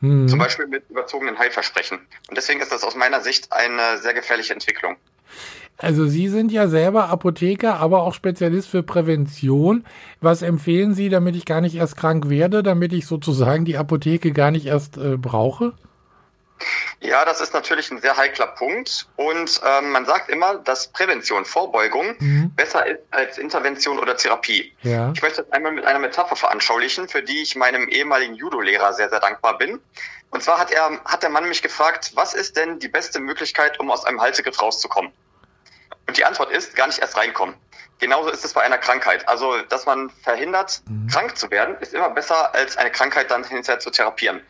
Mhm. 0.00 0.26
Zum 0.26 0.40
Beispiel 0.40 0.66
mit 0.66 0.82
überzogenen 0.90 1.38
Heilversprechen. 1.38 2.00
Und 2.28 2.36
deswegen 2.36 2.60
ist 2.60 2.72
das 2.72 2.82
aus 2.82 2.96
meiner 2.96 3.20
Sicht 3.20 3.52
eine 3.52 3.98
sehr 3.98 4.14
gefährliche 4.14 4.52
Entwicklung. 4.52 4.96
Also 5.78 6.08
Sie 6.08 6.26
sind 6.26 6.50
ja 6.50 6.66
selber 6.66 7.08
Apotheker, 7.08 7.76
aber 7.76 8.02
auch 8.02 8.14
Spezialist 8.14 8.68
für 8.68 8.82
Prävention. 8.82 9.84
Was 10.20 10.42
empfehlen 10.42 10.92
Sie, 10.92 11.08
damit 11.08 11.36
ich 11.36 11.44
gar 11.44 11.60
nicht 11.60 11.76
erst 11.76 11.96
krank 11.96 12.30
werde, 12.30 12.64
damit 12.64 12.92
ich 12.92 13.06
sozusagen 13.06 13.64
die 13.64 13.76
Apotheke 13.76 14.32
gar 14.32 14.50
nicht 14.50 14.66
erst 14.66 14.96
äh, 14.96 15.16
brauche? 15.16 15.74
Ja, 17.00 17.24
das 17.24 17.40
ist 17.40 17.54
natürlich 17.54 17.90
ein 17.90 18.00
sehr 18.00 18.16
heikler 18.16 18.46
Punkt. 18.46 19.08
Und 19.16 19.60
ähm, 19.66 19.90
man 19.90 20.06
sagt 20.06 20.28
immer, 20.28 20.56
dass 20.56 20.88
Prävention, 20.88 21.44
Vorbeugung 21.44 22.14
mhm. 22.18 22.54
besser 22.54 22.86
ist 22.86 23.00
als 23.10 23.38
Intervention 23.38 23.98
oder 23.98 24.16
Therapie. 24.16 24.72
Ja. 24.82 25.12
Ich 25.14 25.22
möchte 25.22 25.42
das 25.42 25.52
einmal 25.52 25.72
mit 25.72 25.84
einer 25.84 25.98
Metapher 25.98 26.36
veranschaulichen, 26.36 27.08
für 27.08 27.22
die 27.22 27.42
ich 27.42 27.56
meinem 27.56 27.88
ehemaligen 27.88 28.34
Judo-Lehrer 28.34 28.92
sehr, 28.92 29.10
sehr 29.10 29.20
dankbar 29.20 29.58
bin. 29.58 29.80
Und 30.30 30.42
zwar 30.42 30.58
hat 30.58 30.70
er, 30.70 31.00
hat 31.04 31.22
der 31.22 31.30
Mann 31.30 31.48
mich 31.48 31.62
gefragt, 31.62 32.12
was 32.14 32.34
ist 32.34 32.56
denn 32.56 32.78
die 32.78 32.88
beste 32.88 33.20
Möglichkeit, 33.20 33.78
um 33.80 33.90
aus 33.90 34.04
einem 34.04 34.20
Haltegriff 34.20 34.60
rauszukommen? 34.60 35.12
Und 36.06 36.16
die 36.16 36.24
Antwort 36.24 36.50
ist, 36.50 36.74
gar 36.74 36.86
nicht 36.86 37.00
erst 37.00 37.16
reinkommen. 37.16 37.54
Genauso 37.98 38.30
ist 38.30 38.44
es 38.44 38.52
bei 38.52 38.62
einer 38.62 38.78
Krankheit. 38.78 39.28
Also, 39.28 39.62
dass 39.62 39.86
man 39.86 40.10
verhindert, 40.10 40.82
mhm. 40.86 41.06
krank 41.06 41.36
zu 41.36 41.50
werden, 41.50 41.76
ist 41.80 41.94
immer 41.94 42.10
besser, 42.10 42.54
als 42.54 42.76
eine 42.76 42.90
Krankheit 42.90 43.30
dann 43.30 43.44
hinterher 43.44 43.78
zu 43.78 43.90
therapieren. 43.90 44.40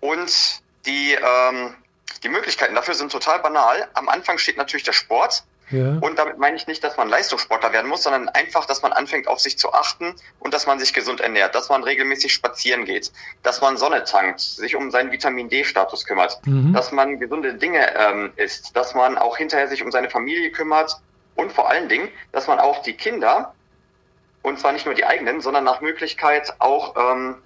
Und 0.00 0.62
die, 0.86 1.14
ähm, 1.14 1.74
die 2.22 2.28
Möglichkeiten 2.28 2.74
dafür 2.74 2.94
sind 2.94 3.12
total 3.12 3.40
banal. 3.40 3.88
Am 3.94 4.08
Anfang 4.08 4.38
steht 4.38 4.56
natürlich 4.56 4.84
der 4.84 4.92
Sport. 4.92 5.44
Ja. 5.70 5.98
Und 6.00 6.16
damit 6.16 6.38
meine 6.38 6.56
ich 6.56 6.68
nicht, 6.68 6.84
dass 6.84 6.96
man 6.96 7.08
Leistungssportler 7.08 7.72
werden 7.72 7.88
muss, 7.88 8.04
sondern 8.04 8.28
einfach, 8.28 8.66
dass 8.66 8.82
man 8.82 8.92
anfängt, 8.92 9.26
auf 9.26 9.40
sich 9.40 9.58
zu 9.58 9.72
achten 9.72 10.14
und 10.38 10.54
dass 10.54 10.66
man 10.66 10.78
sich 10.78 10.94
gesund 10.94 11.20
ernährt, 11.20 11.56
dass 11.56 11.68
man 11.68 11.82
regelmäßig 11.82 12.32
spazieren 12.32 12.84
geht, 12.84 13.10
dass 13.42 13.60
man 13.60 13.76
Sonne 13.76 14.04
tankt, 14.04 14.40
sich 14.40 14.76
um 14.76 14.92
seinen 14.92 15.10
Vitamin 15.10 15.48
D-Status 15.48 16.06
kümmert, 16.06 16.38
mhm. 16.46 16.72
dass 16.72 16.92
man 16.92 17.18
gesunde 17.18 17.54
Dinge 17.54 17.96
ähm, 17.96 18.32
isst, 18.36 18.76
dass 18.76 18.94
man 18.94 19.18
auch 19.18 19.36
hinterher 19.36 19.66
sich 19.66 19.82
um 19.82 19.90
seine 19.90 20.08
Familie 20.08 20.52
kümmert 20.52 21.00
und 21.34 21.52
vor 21.52 21.68
allen 21.68 21.88
Dingen, 21.88 22.08
dass 22.30 22.46
man 22.46 22.60
auch 22.60 22.82
die 22.82 22.94
Kinder, 22.94 23.52
und 24.42 24.60
zwar 24.60 24.70
nicht 24.70 24.86
nur 24.86 24.94
die 24.94 25.04
eigenen, 25.04 25.40
sondern 25.40 25.64
nach 25.64 25.80
Möglichkeit 25.80 26.54
auch 26.60 26.94
ähm, 26.96 27.42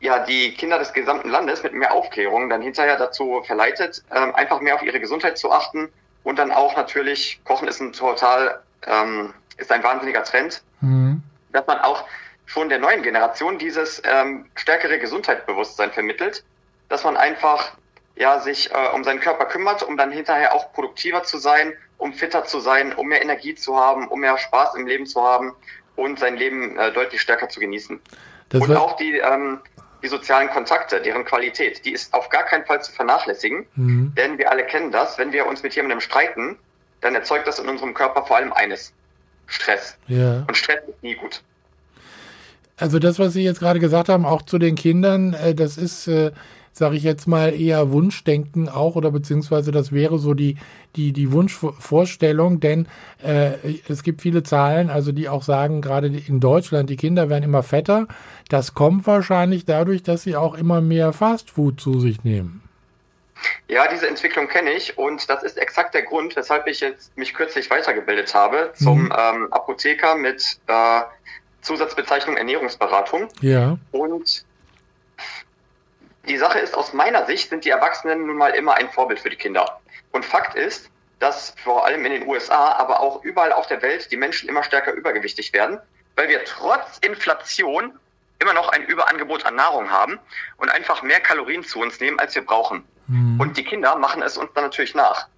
ja, 0.00 0.18
die 0.20 0.54
Kinder 0.54 0.78
des 0.78 0.92
gesamten 0.92 1.30
Landes 1.30 1.62
mit 1.62 1.72
mehr 1.72 1.92
Aufklärung 1.92 2.50
dann 2.50 2.62
hinterher 2.62 2.96
dazu 2.96 3.42
verleitet, 3.46 4.02
ähm, 4.14 4.34
einfach 4.34 4.60
mehr 4.60 4.74
auf 4.74 4.82
ihre 4.82 5.00
Gesundheit 5.00 5.38
zu 5.38 5.50
achten 5.50 5.88
und 6.22 6.38
dann 6.38 6.52
auch 6.52 6.76
natürlich, 6.76 7.40
Kochen 7.44 7.68
ist 7.68 7.80
ein 7.80 7.92
total, 7.92 8.60
ähm, 8.86 9.32
ist 9.56 9.72
ein 9.72 9.82
wahnsinniger 9.82 10.24
Trend, 10.24 10.62
mhm. 10.80 11.22
dass 11.52 11.66
man 11.66 11.78
auch 11.78 12.04
schon 12.44 12.68
der 12.68 12.78
neuen 12.78 13.02
Generation 13.02 13.58
dieses 13.58 14.02
ähm, 14.04 14.46
stärkere 14.54 14.98
Gesundheitsbewusstsein 14.98 15.92
vermittelt, 15.92 16.44
dass 16.88 17.04
man 17.04 17.16
einfach 17.16 17.76
ja 18.16 18.40
sich 18.40 18.70
äh, 18.72 18.94
um 18.94 19.04
seinen 19.04 19.20
Körper 19.20 19.46
kümmert, 19.46 19.82
um 19.82 19.96
dann 19.96 20.10
hinterher 20.10 20.54
auch 20.54 20.72
produktiver 20.72 21.22
zu 21.22 21.38
sein, 21.38 21.72
um 21.98 22.12
fitter 22.12 22.44
zu 22.44 22.60
sein, 22.60 22.92
um 22.94 23.06
mehr 23.08 23.22
Energie 23.22 23.54
zu 23.54 23.76
haben, 23.76 24.08
um 24.08 24.20
mehr 24.20 24.36
Spaß 24.36 24.74
im 24.74 24.86
Leben 24.86 25.06
zu 25.06 25.22
haben 25.22 25.54
und 25.96 26.18
sein 26.18 26.36
Leben 26.36 26.78
äh, 26.78 26.92
deutlich 26.92 27.20
stärker 27.20 27.48
zu 27.48 27.60
genießen. 27.60 28.00
Das 28.48 28.62
und 28.62 28.76
auch 28.76 28.96
die, 28.96 29.18
ähm, 29.18 29.60
die 30.02 30.08
sozialen 30.08 30.48
Kontakte, 30.48 31.00
deren 31.00 31.24
Qualität, 31.24 31.84
die 31.84 31.92
ist 31.92 32.12
auf 32.14 32.28
gar 32.28 32.44
keinen 32.44 32.64
Fall 32.64 32.82
zu 32.82 32.92
vernachlässigen, 32.92 33.66
mhm. 33.74 34.12
denn 34.16 34.38
wir 34.38 34.50
alle 34.50 34.64
kennen 34.64 34.90
das, 34.90 35.18
wenn 35.18 35.32
wir 35.32 35.46
uns 35.46 35.62
mit 35.62 35.74
jemandem 35.74 36.00
streiten, 36.00 36.56
dann 37.00 37.14
erzeugt 37.14 37.46
das 37.46 37.58
in 37.58 37.68
unserem 37.68 37.94
Körper 37.94 38.24
vor 38.24 38.36
allem 38.36 38.52
eines, 38.52 38.92
Stress. 39.46 39.96
Ja. 40.08 40.44
Und 40.46 40.56
Stress 40.56 40.80
ist 40.88 41.02
nie 41.02 41.14
gut. 41.14 41.42
Also 42.76 42.98
das, 42.98 43.18
was 43.18 43.32
Sie 43.32 43.42
jetzt 43.42 43.60
gerade 43.60 43.80
gesagt 43.80 44.08
haben, 44.08 44.26
auch 44.26 44.42
zu 44.42 44.58
den 44.58 44.74
Kindern, 44.74 45.32
äh, 45.34 45.54
das 45.54 45.78
ist, 45.78 46.08
äh, 46.08 46.32
sage 46.76 46.96
ich 46.96 47.04
jetzt 47.04 47.26
mal, 47.26 47.58
eher 47.58 47.90
Wunschdenken 47.90 48.68
auch 48.68 48.96
oder 48.96 49.10
beziehungsweise 49.10 49.72
das 49.72 49.92
wäre 49.92 50.18
so 50.18 50.34
die, 50.34 50.58
die, 50.94 51.12
die 51.12 51.32
Wunschvorstellung, 51.32 52.60
denn 52.60 52.86
äh, 53.24 53.52
es 53.88 54.02
gibt 54.02 54.20
viele 54.20 54.42
Zahlen, 54.42 54.90
also 54.90 55.10
die 55.10 55.30
auch 55.30 55.42
sagen, 55.42 55.80
gerade 55.80 56.08
in 56.08 56.38
Deutschland, 56.38 56.90
die 56.90 56.96
Kinder 56.96 57.30
werden 57.30 57.44
immer 57.44 57.62
fetter. 57.62 58.06
Das 58.50 58.74
kommt 58.74 59.06
wahrscheinlich 59.06 59.64
dadurch, 59.64 60.02
dass 60.02 60.22
sie 60.22 60.36
auch 60.36 60.54
immer 60.54 60.82
mehr 60.82 61.14
Fastfood 61.14 61.80
zu 61.80 61.98
sich 61.98 62.24
nehmen. 62.24 62.62
Ja, 63.68 63.88
diese 63.90 64.06
Entwicklung 64.06 64.46
kenne 64.48 64.72
ich 64.72 64.98
und 64.98 65.30
das 65.30 65.42
ist 65.44 65.56
exakt 65.56 65.94
der 65.94 66.02
Grund, 66.02 66.36
weshalb 66.36 66.66
ich 66.66 66.80
jetzt 66.80 67.16
mich 67.16 67.32
kürzlich 67.32 67.70
weitergebildet 67.70 68.34
habe 68.34 68.72
zum 68.74 69.04
mhm. 69.04 69.14
ähm, 69.18 69.52
Apotheker 69.52 70.14
mit 70.14 70.58
äh, 70.66 71.00
Zusatzbezeichnung 71.62 72.36
Ernährungsberatung. 72.36 73.28
Ja. 73.40 73.78
Und 73.92 74.44
die 76.26 76.36
Sache 76.38 76.58
ist, 76.58 76.74
aus 76.74 76.92
meiner 76.92 77.26
Sicht 77.26 77.50
sind 77.50 77.64
die 77.64 77.70
Erwachsenen 77.70 78.26
nun 78.26 78.36
mal 78.36 78.50
immer 78.50 78.74
ein 78.74 78.90
Vorbild 78.90 79.20
für 79.20 79.30
die 79.30 79.36
Kinder. 79.36 79.80
Und 80.12 80.24
Fakt 80.24 80.54
ist, 80.54 80.90
dass 81.18 81.54
vor 81.62 81.86
allem 81.86 82.04
in 82.04 82.12
den 82.12 82.26
USA, 82.26 82.72
aber 82.72 83.00
auch 83.00 83.22
überall 83.24 83.52
auf 83.52 83.66
der 83.66 83.80
Welt 83.82 84.10
die 84.10 84.16
Menschen 84.16 84.48
immer 84.48 84.62
stärker 84.62 84.92
übergewichtig 84.92 85.52
werden, 85.52 85.78
weil 86.14 86.28
wir 86.28 86.44
trotz 86.44 86.98
Inflation 86.98 87.98
immer 88.38 88.52
noch 88.52 88.68
ein 88.68 88.84
Überangebot 88.84 89.46
an 89.46 89.54
Nahrung 89.54 89.90
haben 89.90 90.18
und 90.58 90.68
einfach 90.68 91.02
mehr 91.02 91.20
Kalorien 91.20 91.64
zu 91.64 91.80
uns 91.80 92.00
nehmen, 92.00 92.18
als 92.18 92.34
wir 92.34 92.44
brauchen. 92.44 92.84
Mhm. 93.06 93.40
Und 93.40 93.56
die 93.56 93.64
Kinder 93.64 93.96
machen 93.96 94.22
es 94.22 94.36
uns 94.36 94.50
dann 94.54 94.64
natürlich 94.64 94.94
nach. 94.94 95.28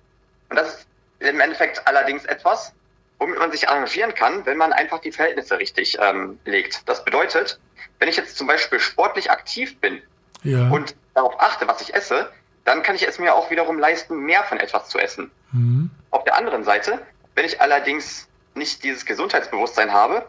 Und 0.48 0.57
das 0.57 0.74
ist 0.74 0.88
im 1.20 1.40
Endeffekt 1.40 1.87
allerdings 1.87 2.24
etwas, 2.24 2.72
womit 3.18 3.38
man 3.38 3.53
sich 3.53 3.68
arrangieren 3.68 4.14
kann, 4.14 4.46
wenn 4.46 4.57
man 4.57 4.72
einfach 4.72 5.01
die 5.01 5.12
Verhältnisse 5.12 5.59
richtig 5.59 5.98
ähm, 6.01 6.40
legt. 6.44 6.88
Das 6.88 7.05
bedeutet, 7.05 7.61
wenn 7.98 8.09
ich 8.09 8.16
jetzt 8.16 8.37
zum 8.37 8.46
Beispiel 8.46 8.81
sportlich 8.81 9.31
aktiv 9.31 9.79
bin 9.81 10.03
ja. 10.42 10.68
und 10.70 10.94
darauf 11.14 11.40
achte, 11.40 11.66
was 11.68 11.81
ich 11.81 11.94
esse, 11.94 12.31
dann 12.64 12.83
kann 12.83 12.94
ich 12.94 13.07
es 13.07 13.18
mir 13.18 13.35
auch 13.35 13.51
wiederum 13.51 13.79
leisten, 13.79 14.18
mehr 14.18 14.42
von 14.44 14.59
etwas 14.59 14.88
zu 14.88 14.98
essen. 14.98 15.31
Mhm. 15.53 15.90
Auf 16.11 16.24
der 16.24 16.37
anderen 16.37 16.64
Seite, 16.64 17.01
wenn 17.35 17.44
ich 17.44 17.61
allerdings 17.61 18.29
nicht 18.55 18.85
dieses 18.85 19.07
Gesundheitsbewusstsein 19.07 19.92
habe 19.92 20.27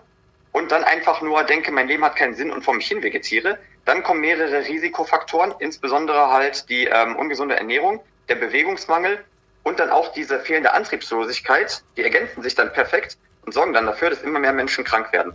und 0.51 0.71
dann 0.71 0.83
einfach 0.83 1.21
nur 1.21 1.43
denke, 1.43 1.71
mein 1.71 1.87
Leben 1.87 2.03
hat 2.03 2.15
keinen 2.15 2.35
Sinn 2.35 2.51
und 2.51 2.63
vor 2.63 2.73
mich 2.75 2.87
hin 2.87 3.03
vegetiere, 3.03 3.59
dann 3.85 4.03
kommen 4.03 4.21
mehrere 4.21 4.67
Risikofaktoren, 4.67 5.53
insbesondere 5.59 6.29
halt 6.29 6.69
die 6.69 6.85
ähm, 6.85 7.15
ungesunde 7.15 7.57
Ernährung, 7.57 8.01
der 8.29 8.35
Bewegungsmangel 8.35 9.19
und 9.63 9.79
dann 9.79 9.89
auch 9.89 10.13
diese 10.13 10.39
fehlende 10.39 10.73
Antriebslosigkeit, 10.73 11.83
die 11.97 12.03
ergänzen 12.03 12.41
sich 12.41 12.55
dann 12.55 12.71
perfekt 12.71 13.17
und 13.45 13.53
sorgen 13.53 13.73
dann 13.73 13.85
dafür, 13.85 14.11
dass 14.11 14.21
immer 14.21 14.39
mehr 14.39 14.53
Menschen 14.53 14.83
krank 14.83 15.11
werden. 15.11 15.33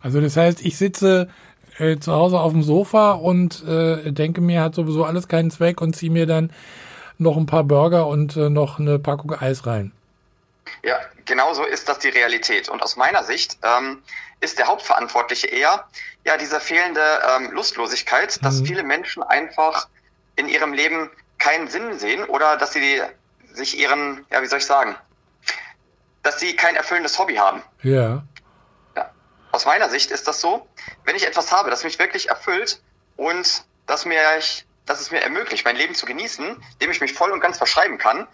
Also 0.00 0.20
das 0.20 0.36
heißt, 0.36 0.64
ich 0.64 0.76
sitze 0.76 1.28
äh, 1.78 1.98
zu 1.98 2.12
Hause 2.12 2.38
auf 2.38 2.52
dem 2.52 2.62
Sofa 2.62 3.12
und 3.12 3.64
äh, 3.66 4.12
denke 4.12 4.40
mir, 4.40 4.62
hat 4.62 4.74
sowieso 4.74 5.04
alles 5.04 5.28
keinen 5.28 5.50
Zweck 5.50 5.80
und 5.80 5.94
ziehe 5.94 6.12
mir 6.12 6.26
dann 6.26 6.52
noch 7.18 7.36
ein 7.36 7.46
paar 7.46 7.64
Burger 7.64 8.06
und 8.06 8.36
äh, 8.36 8.50
noch 8.50 8.78
eine 8.78 8.98
Packung 8.98 9.32
Eis 9.32 9.66
rein. 9.66 9.92
Ja, 10.82 10.98
genau 11.24 11.54
so 11.54 11.64
ist 11.64 11.88
das 11.88 11.98
die 11.98 12.08
Realität. 12.08 12.68
Und 12.68 12.82
aus 12.82 12.96
meiner 12.96 13.22
Sicht 13.22 13.58
ähm, 13.62 14.02
ist 14.40 14.58
der 14.58 14.66
Hauptverantwortliche 14.66 15.46
eher 15.46 15.84
ja 16.24 16.36
diese 16.36 16.60
fehlende 16.60 17.00
ähm, 17.36 17.50
Lustlosigkeit, 17.52 18.42
dass 18.44 18.60
mhm. 18.60 18.66
viele 18.66 18.82
Menschen 18.82 19.22
einfach 19.22 19.88
in 20.36 20.48
ihrem 20.48 20.72
Leben 20.72 21.10
keinen 21.38 21.68
Sinn 21.68 21.98
sehen 21.98 22.24
oder 22.24 22.56
dass 22.56 22.72
sie 22.72 23.00
sich 23.52 23.78
ihren, 23.78 24.24
ja, 24.30 24.42
wie 24.42 24.46
soll 24.46 24.58
ich 24.58 24.66
sagen, 24.66 24.96
dass 26.22 26.40
sie 26.40 26.56
kein 26.56 26.74
erfüllendes 26.74 27.18
Hobby 27.18 27.36
haben. 27.36 27.62
Ja. 27.82 28.24
Aus 29.54 29.66
meiner 29.66 29.88
Sicht 29.88 30.10
ist 30.10 30.26
das 30.26 30.40
so, 30.40 30.66
wenn 31.04 31.14
ich 31.14 31.24
etwas 31.24 31.52
habe, 31.52 31.70
das 31.70 31.84
mich 31.84 32.00
wirklich 32.00 32.28
erfüllt 32.28 32.82
und 33.16 33.62
das 33.86 34.04
mir, 34.04 34.20
dass 34.84 35.00
es 35.00 35.12
mir 35.12 35.22
ermöglicht, 35.22 35.64
mein 35.64 35.76
Leben 35.76 35.94
zu 35.94 36.06
genießen, 36.06 36.60
dem 36.82 36.90
ich 36.90 37.00
mich 37.00 37.12
voll 37.12 37.30
und 37.30 37.38
ganz 37.38 37.58
verschreiben 37.58 37.96
kann, 37.96 38.26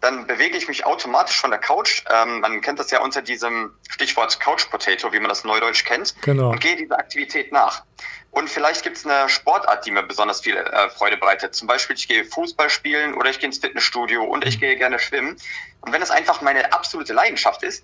dann 0.00 0.28
bewege 0.28 0.56
ich 0.56 0.68
mich 0.68 0.86
automatisch 0.86 1.40
von 1.40 1.50
der 1.50 1.58
Couch. 1.58 2.04
Ähm, 2.08 2.38
man 2.38 2.60
kennt 2.60 2.78
das 2.78 2.92
ja 2.92 3.00
unter 3.00 3.22
diesem 3.22 3.74
Stichwort 3.88 4.38
Couch 4.38 4.70
Potato, 4.70 5.12
wie 5.12 5.18
man 5.18 5.28
das 5.28 5.42
neudeutsch 5.42 5.84
kennt, 5.84 6.14
genau. 6.22 6.50
und 6.50 6.60
gehe 6.60 6.76
dieser 6.76 6.96
Aktivität 6.96 7.50
nach. 7.50 7.82
Und 8.30 8.48
vielleicht 8.48 8.84
gibt 8.84 8.98
es 8.98 9.04
eine 9.04 9.28
Sportart, 9.28 9.84
die 9.84 9.90
mir 9.90 10.04
besonders 10.04 10.42
viel 10.42 10.56
äh, 10.56 10.90
Freude 10.90 11.16
bereitet. 11.16 11.56
Zum 11.56 11.66
Beispiel, 11.66 11.96
ich 11.96 12.06
gehe 12.06 12.24
Fußball 12.24 12.70
spielen 12.70 13.14
oder 13.14 13.30
ich 13.30 13.40
gehe 13.40 13.48
ins 13.48 13.58
Fitnessstudio 13.58 14.22
und 14.22 14.46
ich 14.46 14.60
gehe 14.60 14.76
gerne 14.76 15.00
schwimmen. 15.00 15.38
Und 15.80 15.92
wenn 15.92 16.02
es 16.02 16.12
einfach 16.12 16.40
meine 16.40 16.72
absolute 16.72 17.14
Leidenschaft 17.14 17.64
ist, 17.64 17.82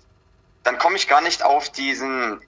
dann 0.63 0.77
komme 0.77 0.95
ich 0.95 1.09
gar 1.09 1.19
nicht 1.19 1.43
auf 1.43 1.69
diesen 1.69 2.41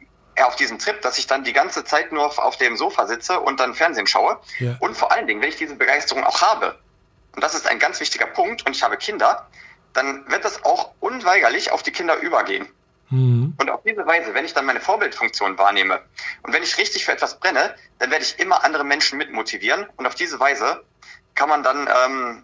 auf 0.46 0.56
diesen 0.56 0.80
Trip, 0.80 1.02
dass 1.02 1.18
ich 1.18 1.28
dann 1.28 1.44
die 1.44 1.54
ganze 1.54 1.84
Zeit 1.84 2.12
nur 2.12 2.26
auf, 2.26 2.38
auf 2.38 2.58
dem 2.58 2.78
Sofa 2.78 3.08
sitze 3.08 3.40
und 3.40 3.60
dann 3.60 3.74
Fernsehen 3.74 4.08
schaue. 4.08 4.40
Ja. 4.60 4.78
Und 4.80 4.96
vor 4.96 5.12
allen 5.12 5.28
Dingen, 5.28 5.42
wenn 5.42 5.50
ich 5.50 5.58
diese 5.58 5.76
Begeisterung 5.76 6.24
auch 6.24 6.42
habe, 6.42 6.78
und 7.36 7.44
das 7.44 7.56
ist 7.56 7.68
ein 7.68 7.80
ganz 7.80 8.00
wichtiger 8.00 8.28
Punkt, 8.28 8.66
und 8.66 8.76
ich 8.76 8.84
habe 8.84 8.98
Kinder, 8.98 9.48
dann 9.94 10.30
wird 10.30 10.46
das 10.46 10.64
auch 10.64 10.92
unweigerlich 11.00 11.72
auf 11.72 11.82
die 11.82 11.92
Kinder 11.92 12.18
übergehen. 12.18 12.68
Mhm. 13.10 13.54
Und 13.58 13.70
auf 13.70 13.82
diese 13.84 14.06
Weise, 14.06 14.34
wenn 14.34 14.46
ich 14.46 14.54
dann 14.54 14.66
meine 14.66 14.82
Vorbildfunktion 14.82 15.58
wahrnehme 15.58 16.02
und 16.44 16.54
wenn 16.54 16.64
ich 16.64 16.78
richtig 16.78 17.06
für 17.06 17.14
etwas 17.14 17.40
brenne, 17.40 17.74
dann 18.00 18.12
werde 18.12 18.24
ich 18.24 18.38
immer 18.40 18.64
andere 18.64 18.84
Menschen 18.84 19.18
mitmotivieren. 19.18 19.88
Und 19.96 20.06
auf 20.06 20.16
diese 20.16 20.40
Weise 20.40 20.84
kann 21.34 21.50
man 21.50 21.64
dann, 21.64 21.88
ähm, 21.88 22.44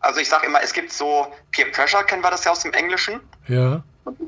also 0.00 0.20
ich 0.20 0.28
sage 0.28 0.46
immer, 0.46 0.62
es 0.62 0.72
gibt 0.72 0.92
so 0.92 1.32
Peer 1.50 1.70
Pressure, 1.72 2.04
kennen 2.04 2.22
wir 2.22 2.30
das 2.30 2.44
ja 2.44 2.52
aus 2.52 2.60
dem 2.60 2.72
Englischen. 2.72 3.20
Ja. 3.48 3.82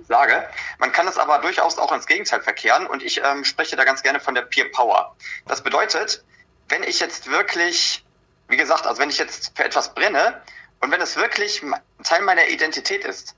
Sage, 0.08 0.48
man 0.78 0.90
kann 0.90 1.06
es 1.06 1.18
aber 1.18 1.38
durchaus 1.38 1.78
auch 1.78 1.92
ins 1.92 2.06
Gegenteil 2.06 2.40
verkehren 2.40 2.86
und 2.86 3.02
ich 3.02 3.22
ähm, 3.22 3.44
spreche 3.44 3.76
da 3.76 3.84
ganz 3.84 4.02
gerne 4.02 4.18
von 4.18 4.34
der 4.34 4.42
Peer 4.42 4.70
Power. 4.72 5.14
Das 5.46 5.62
bedeutet, 5.62 6.24
wenn 6.68 6.82
ich 6.82 7.00
jetzt 7.00 7.30
wirklich 7.30 8.04
wie 8.48 8.56
gesagt, 8.56 8.86
also 8.86 9.00
wenn 9.00 9.10
ich 9.10 9.18
jetzt 9.18 9.52
für 9.54 9.64
etwas 9.64 9.94
brenne 9.94 10.34
und 10.80 10.90
wenn 10.90 11.00
es 11.00 11.16
wirklich 11.16 11.62
Teil 12.02 12.22
meiner 12.22 12.48
Identität 12.48 13.04
ist, 13.04 13.34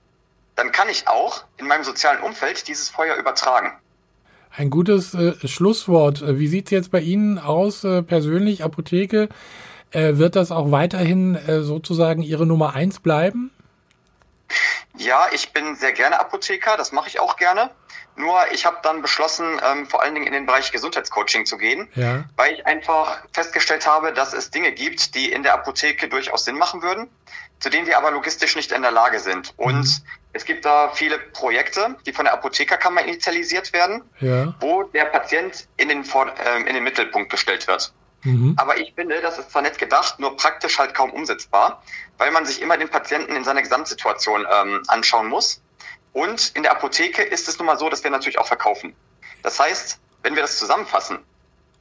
dann 0.56 0.72
kann 0.72 0.88
ich 0.88 1.08
auch 1.08 1.44
in 1.58 1.66
meinem 1.66 1.84
sozialen 1.84 2.22
Umfeld 2.22 2.68
dieses 2.68 2.88
Feuer 2.88 3.16
übertragen. 3.16 3.72
Ein 4.56 4.70
gutes 4.70 5.14
äh, 5.14 5.34
Schlusswort. 5.46 6.22
Wie 6.26 6.48
sieht 6.48 6.66
es 6.66 6.70
jetzt 6.70 6.90
bei 6.90 7.00
Ihnen 7.00 7.38
aus, 7.38 7.84
äh, 7.84 8.02
persönlich, 8.02 8.64
Apotheke? 8.64 9.28
Äh, 9.92 10.16
wird 10.16 10.36
das 10.36 10.50
auch 10.50 10.70
weiterhin 10.70 11.36
äh, 11.36 11.60
sozusagen 11.60 12.22
Ihre 12.22 12.46
Nummer 12.46 12.74
eins 12.74 13.00
bleiben? 13.00 13.52
Ja, 14.96 15.26
ich 15.32 15.52
bin 15.52 15.76
sehr 15.76 15.92
gerne 15.92 16.18
Apotheker, 16.18 16.76
das 16.76 16.92
mache 16.92 17.08
ich 17.08 17.20
auch 17.20 17.36
gerne. 17.36 17.70
Nur 18.16 18.38
ich 18.52 18.66
habe 18.66 18.78
dann 18.82 19.02
beschlossen, 19.02 19.60
ähm, 19.64 19.86
vor 19.86 20.02
allen 20.02 20.14
Dingen 20.14 20.26
in 20.26 20.32
den 20.32 20.46
Bereich 20.46 20.72
Gesundheitscoaching 20.72 21.46
zu 21.46 21.56
gehen, 21.56 21.88
ja. 21.94 22.24
weil 22.36 22.54
ich 22.54 22.66
einfach 22.66 23.22
festgestellt 23.32 23.86
habe, 23.86 24.12
dass 24.12 24.32
es 24.32 24.50
Dinge 24.50 24.72
gibt, 24.72 25.14
die 25.14 25.32
in 25.32 25.42
der 25.42 25.54
Apotheke 25.54 26.08
durchaus 26.08 26.44
Sinn 26.44 26.58
machen 26.58 26.82
würden, 26.82 27.08
zu 27.60 27.70
denen 27.70 27.86
wir 27.86 27.96
aber 27.96 28.10
logistisch 28.10 28.56
nicht 28.56 28.72
in 28.72 28.82
der 28.82 28.90
Lage 28.90 29.20
sind. 29.20 29.56
Mhm. 29.58 29.64
Und 29.64 30.02
es 30.32 30.44
gibt 30.44 30.64
da 30.64 30.90
viele 30.92 31.18
Projekte, 31.18 31.96
die 32.04 32.12
von 32.12 32.24
der 32.24 32.34
Apothekerkammer 32.34 33.02
initialisiert 33.02 33.72
werden, 33.72 34.02
ja. 34.18 34.54
wo 34.60 34.82
der 34.84 35.06
Patient 35.06 35.66
in 35.76 35.88
den, 35.88 36.04
Vor 36.04 36.26
äh, 36.26 36.60
in 36.60 36.74
den 36.74 36.84
Mittelpunkt 36.84 37.30
gestellt 37.30 37.66
wird. 37.68 37.92
Mhm. 38.22 38.54
Aber 38.56 38.78
ich 38.78 38.94
finde, 38.94 39.20
das 39.20 39.38
ist 39.38 39.50
zwar 39.50 39.62
nett 39.62 39.78
gedacht, 39.78 40.18
nur 40.18 40.36
praktisch 40.36 40.78
halt 40.78 40.94
kaum 40.94 41.10
umsetzbar, 41.10 41.82
weil 42.18 42.30
man 42.30 42.46
sich 42.46 42.60
immer 42.60 42.76
den 42.76 42.88
Patienten 42.88 43.34
in 43.34 43.44
seiner 43.44 43.62
Gesamtsituation 43.62 44.46
ähm, 44.50 44.82
anschauen 44.88 45.28
muss. 45.28 45.62
Und 46.12 46.52
in 46.54 46.62
der 46.62 46.72
Apotheke 46.72 47.22
ist 47.22 47.48
es 47.48 47.58
nun 47.58 47.66
mal 47.66 47.78
so, 47.78 47.88
dass 47.88 48.04
wir 48.04 48.10
natürlich 48.10 48.38
auch 48.38 48.46
verkaufen. 48.46 48.94
Das 49.42 49.58
heißt, 49.58 49.98
wenn 50.22 50.34
wir 50.34 50.42
das 50.42 50.58
zusammenfassen, 50.58 51.18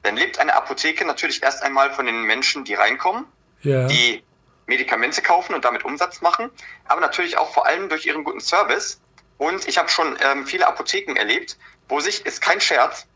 dann 0.04 0.16
lebt 0.16 0.40
eine 0.40 0.56
Apotheke 0.56 1.06
natürlich 1.06 1.44
erst 1.44 1.62
einmal 1.64 1.92
von 1.92 2.06
den 2.06 2.24
Menschen, 2.24 2.64
die 2.64 2.74
reinkommen, 2.74 3.26
ja. 3.62 3.88
die 3.88 4.24
Medikamente 4.66 5.22
kaufen 5.22 5.56
und 5.56 5.66
damit 5.66 5.84
Umsatz 5.84 6.22
machen, 6.22 6.50
aber 6.86 7.02
natürlich 7.02 7.38
auch 7.38 7.52
vor 7.52 7.66
allem 7.66 7.90
durch 7.90 8.06
ihren 8.06 8.24
guten 8.24 8.40
Service. 8.40 9.02
Und 9.38 9.68
ich 9.68 9.78
habe 9.78 9.90
schon 9.90 10.18
ähm, 10.22 10.46
viele 10.46 10.68
Apotheken 10.68 11.16
erlebt, 11.16 11.58
wo 11.90 12.00
sich, 12.00 12.26
ist 12.26 12.42
kein 12.42 12.62
Scherz, 12.62 13.08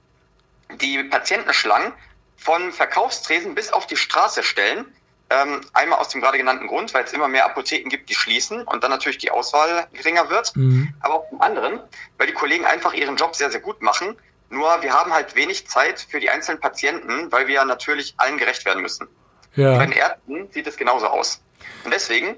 die 0.81 1.03
Patientenschlangen 1.03 1.93
von 2.37 2.71
Verkaufstresen 2.71 3.55
bis 3.55 3.71
auf 3.71 3.87
die 3.87 3.97
Straße 3.97 4.43
stellen. 4.43 4.85
Ähm, 5.29 5.61
einmal 5.73 5.99
aus 5.99 6.09
dem 6.09 6.21
gerade 6.21 6.37
genannten 6.37 6.67
Grund, 6.67 6.93
weil 6.93 7.05
es 7.05 7.13
immer 7.13 7.27
mehr 7.27 7.45
Apotheken 7.45 7.89
gibt, 7.89 8.09
die 8.09 8.15
schließen 8.15 8.63
und 8.63 8.83
dann 8.83 8.91
natürlich 8.91 9.17
die 9.17 9.31
Auswahl 9.31 9.87
geringer 9.93 10.29
wird. 10.29 10.55
Mhm. 10.55 10.93
Aber 10.99 11.15
auch 11.15 11.29
zum 11.29 11.41
anderen, 11.41 11.79
weil 12.17 12.27
die 12.27 12.33
Kollegen 12.33 12.65
einfach 12.65 12.93
ihren 12.93 13.15
Job 13.15 13.35
sehr, 13.35 13.49
sehr 13.49 13.61
gut 13.61 13.81
machen. 13.81 14.15
Nur 14.49 14.83
wir 14.83 14.93
haben 14.93 15.13
halt 15.13 15.35
wenig 15.35 15.67
Zeit 15.67 15.99
für 15.99 16.19
die 16.19 16.29
einzelnen 16.29 16.59
Patienten, 16.59 17.31
weil 17.31 17.47
wir 17.47 17.63
natürlich 17.65 18.13
allen 18.17 18.37
gerecht 18.37 18.65
werden 18.65 18.83
müssen. 18.83 19.07
Ja. 19.55 19.77
Bei 19.77 19.85
den 19.85 19.93
Ärzten 19.93 20.51
sieht 20.51 20.67
es 20.67 20.77
genauso 20.77 21.07
aus. 21.07 21.41
Und 21.83 21.93
deswegen 21.93 22.35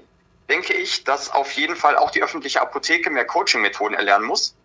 denke 0.48 0.72
ich, 0.72 1.04
dass 1.04 1.30
auf 1.30 1.52
jeden 1.52 1.76
Fall 1.76 1.96
auch 1.96 2.10
die 2.10 2.22
öffentliche 2.22 2.60
Apotheke 2.60 3.10
mehr 3.10 3.24
Coaching-Methoden 3.24 3.94
erlernen 3.94 4.24
muss, 4.24 4.56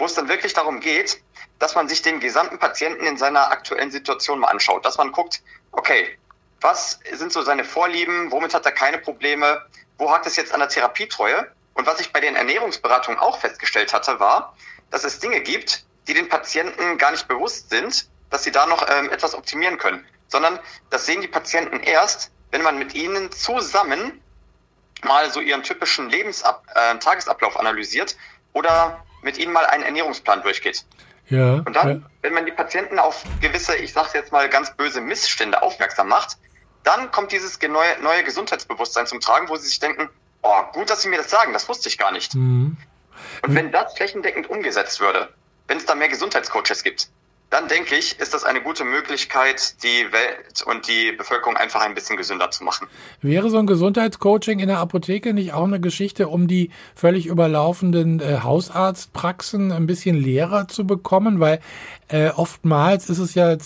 wo 0.00 0.06
es 0.06 0.14
dann 0.14 0.28
wirklich 0.28 0.54
darum 0.54 0.80
geht, 0.80 1.22
dass 1.58 1.74
man 1.74 1.88
sich 1.88 2.00
den 2.00 2.20
gesamten 2.20 2.58
Patienten 2.58 3.06
in 3.06 3.18
seiner 3.18 3.50
aktuellen 3.50 3.90
Situation 3.90 4.38
mal 4.38 4.48
anschaut, 4.48 4.84
dass 4.84 4.96
man 4.96 5.12
guckt, 5.12 5.42
okay, 5.72 6.18
was 6.60 7.00
sind 7.12 7.32
so 7.32 7.42
seine 7.42 7.64
Vorlieben, 7.64 8.32
womit 8.32 8.54
hat 8.54 8.64
er 8.64 8.72
keine 8.72 8.98
Probleme, 8.98 9.64
wo 9.98 10.10
hat 10.10 10.26
es 10.26 10.36
jetzt 10.36 10.52
an 10.52 10.60
der 10.60 10.70
Therapietreue? 10.70 11.46
Und 11.74 11.86
was 11.86 12.00
ich 12.00 12.12
bei 12.12 12.20
den 12.20 12.34
Ernährungsberatungen 12.34 13.20
auch 13.20 13.38
festgestellt 13.38 13.92
hatte, 13.92 14.18
war, 14.18 14.56
dass 14.90 15.04
es 15.04 15.18
Dinge 15.18 15.40
gibt, 15.40 15.84
die 16.08 16.14
den 16.14 16.28
Patienten 16.28 16.96
gar 16.98 17.10
nicht 17.10 17.28
bewusst 17.28 17.68
sind, 17.68 18.08
dass 18.30 18.42
sie 18.42 18.52
da 18.52 18.66
noch 18.66 18.86
ähm, 18.88 19.10
etwas 19.10 19.34
optimieren 19.34 19.76
können, 19.76 20.06
sondern 20.28 20.58
das 20.88 21.04
sehen 21.04 21.20
die 21.20 21.28
Patienten 21.28 21.80
erst, 21.80 22.30
wenn 22.50 22.62
man 22.62 22.78
mit 22.78 22.94
ihnen 22.94 23.30
zusammen 23.32 24.22
mal 25.02 25.30
so 25.30 25.40
ihren 25.40 25.62
typischen 25.62 26.08
Lebensab 26.08 26.64
äh, 26.74 26.98
Tagesablauf 26.98 27.58
analysiert 27.58 28.16
oder 28.52 29.04
mit 29.22 29.38
ihnen 29.38 29.52
mal 29.52 29.66
einen 29.66 29.84
Ernährungsplan 29.84 30.42
durchgeht. 30.42 30.84
Ja, 31.28 31.54
und 31.54 31.74
dann, 31.74 31.88
ja. 31.88 32.10
wenn 32.22 32.34
man 32.34 32.44
die 32.44 32.52
Patienten 32.52 32.98
auf 32.98 33.22
gewisse, 33.40 33.76
ich 33.76 33.92
sage 33.92 34.10
jetzt 34.14 34.32
mal 34.32 34.48
ganz 34.48 34.74
böse 34.76 35.00
Missstände 35.00 35.62
aufmerksam 35.62 36.08
macht, 36.08 36.38
dann 36.82 37.10
kommt 37.12 37.30
dieses 37.32 37.60
neue, 37.60 38.00
neue 38.02 38.24
Gesundheitsbewusstsein 38.24 39.06
zum 39.06 39.20
Tragen, 39.20 39.48
wo 39.48 39.56
sie 39.56 39.68
sich 39.68 39.78
denken, 39.78 40.08
oh, 40.42 40.62
gut, 40.72 40.90
dass 40.90 41.02
Sie 41.02 41.08
mir 41.08 41.18
das 41.18 41.30
sagen, 41.30 41.52
das 41.52 41.68
wusste 41.68 41.88
ich 41.88 41.98
gar 41.98 42.10
nicht. 42.12 42.34
Mhm. 42.34 42.76
Und 43.42 43.54
wenn 43.54 43.70
das 43.70 43.94
flächendeckend 43.94 44.48
umgesetzt 44.48 45.00
würde, 45.00 45.32
wenn 45.68 45.76
es 45.76 45.86
da 45.86 45.94
mehr 45.94 46.08
Gesundheitscoaches 46.08 46.82
gibt, 46.82 47.10
dann 47.50 47.66
denke 47.66 47.96
ich, 47.96 48.18
ist 48.20 48.32
das 48.32 48.44
eine 48.44 48.62
gute 48.62 48.84
Möglichkeit, 48.84 49.82
die 49.82 50.12
Welt 50.12 50.62
und 50.64 50.86
die 50.86 51.10
Bevölkerung 51.12 51.56
einfach 51.56 51.80
ein 51.80 51.94
bisschen 51.94 52.16
gesünder 52.16 52.52
zu 52.52 52.62
machen. 52.62 52.86
Wäre 53.22 53.50
so 53.50 53.58
ein 53.58 53.66
Gesundheitscoaching 53.66 54.60
in 54.60 54.68
der 54.68 54.78
Apotheke 54.78 55.34
nicht 55.34 55.52
auch 55.52 55.64
eine 55.64 55.80
Geschichte, 55.80 56.28
um 56.28 56.46
die 56.46 56.70
völlig 56.94 57.26
überlaufenden 57.26 58.20
äh, 58.20 58.38
Hausarztpraxen 58.44 59.72
ein 59.72 59.86
bisschen 59.86 60.16
leerer 60.16 60.68
zu 60.68 60.86
bekommen? 60.86 61.40
Weil 61.40 61.58
äh, 62.06 62.28
oftmals 62.28 63.10
ist 63.10 63.18
es 63.18 63.34
ja 63.34 63.52
äh, 63.52 63.58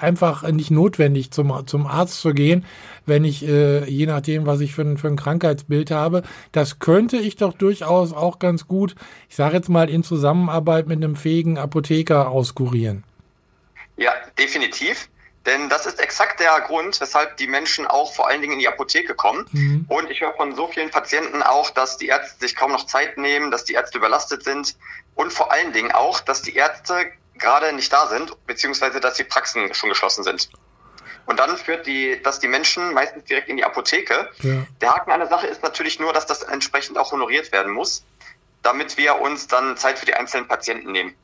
einfach 0.00 0.42
nicht 0.50 0.72
notwendig, 0.72 1.30
zum, 1.30 1.66
zum 1.68 1.86
Arzt 1.86 2.20
zu 2.20 2.34
gehen, 2.34 2.66
wenn 3.06 3.24
ich, 3.24 3.46
äh, 3.46 3.84
je 3.84 4.06
nachdem, 4.06 4.46
was 4.46 4.60
ich 4.60 4.74
für 4.74 4.82
ein, 4.82 4.96
für 4.96 5.08
ein 5.08 5.16
Krankheitsbild 5.16 5.90
habe. 5.90 6.22
Das 6.52 6.78
könnte 6.78 7.16
ich 7.16 7.36
doch 7.36 7.52
durchaus 7.52 8.12
auch 8.12 8.38
ganz 8.38 8.66
gut, 8.66 8.94
ich 9.28 9.36
sage 9.36 9.56
jetzt 9.56 9.68
mal, 9.68 9.90
in 9.90 10.02
Zusammenarbeit 10.02 10.86
mit 10.86 10.96
einem 10.96 11.16
fähigen 11.16 11.58
Apotheker 11.58 12.28
auskurieren. 12.28 13.04
Ja, 13.96 14.12
definitiv. 14.38 15.08
Denn 15.46 15.68
das 15.68 15.84
ist 15.84 16.00
exakt 16.00 16.40
der 16.40 16.58
Grund, 16.66 16.98
weshalb 17.00 17.36
die 17.36 17.46
Menschen 17.46 17.86
auch 17.86 18.14
vor 18.14 18.28
allen 18.28 18.40
Dingen 18.40 18.54
in 18.54 18.60
die 18.60 18.68
Apotheke 18.68 19.14
kommen. 19.14 19.46
Mhm. 19.52 19.84
Und 19.88 20.10
ich 20.10 20.22
höre 20.22 20.32
von 20.34 20.54
so 20.54 20.68
vielen 20.68 20.90
Patienten 20.90 21.42
auch, 21.42 21.70
dass 21.70 21.98
die 21.98 22.06
Ärzte 22.06 22.40
sich 22.40 22.56
kaum 22.56 22.72
noch 22.72 22.86
Zeit 22.86 23.18
nehmen, 23.18 23.50
dass 23.50 23.64
die 23.64 23.74
Ärzte 23.74 23.98
überlastet 23.98 24.42
sind 24.42 24.76
und 25.14 25.32
vor 25.32 25.52
allen 25.52 25.72
Dingen 25.72 25.92
auch, 25.92 26.20
dass 26.20 26.40
die 26.40 26.54
Ärzte 26.54 26.94
gerade 27.36 27.74
nicht 27.74 27.92
da 27.92 28.06
sind, 28.06 28.34
beziehungsweise 28.46 29.00
dass 29.00 29.14
die 29.14 29.24
Praxen 29.24 29.74
schon 29.74 29.90
geschlossen 29.90 30.24
sind. 30.24 30.48
Und 31.26 31.38
dann 31.38 31.56
führt 31.56 31.86
die, 31.86 32.20
dass 32.22 32.38
die 32.38 32.48
Menschen 32.48 32.92
meistens 32.92 33.24
direkt 33.24 33.48
in 33.48 33.56
die 33.56 33.64
Apotheke. 33.64 34.28
Ja. 34.42 34.66
Der 34.80 34.94
Haken 34.94 35.10
an 35.10 35.20
der 35.20 35.28
Sache 35.28 35.46
ist 35.46 35.62
natürlich 35.62 35.98
nur, 35.98 36.12
dass 36.12 36.26
das 36.26 36.42
entsprechend 36.42 36.98
auch 36.98 37.12
honoriert 37.12 37.50
werden 37.52 37.72
muss, 37.72 38.04
damit 38.62 38.98
wir 38.98 39.20
uns 39.20 39.46
dann 39.46 39.76
Zeit 39.76 39.98
für 39.98 40.06
die 40.06 40.14
einzelnen 40.14 40.48
Patienten 40.48 40.92
nehmen. 40.92 41.14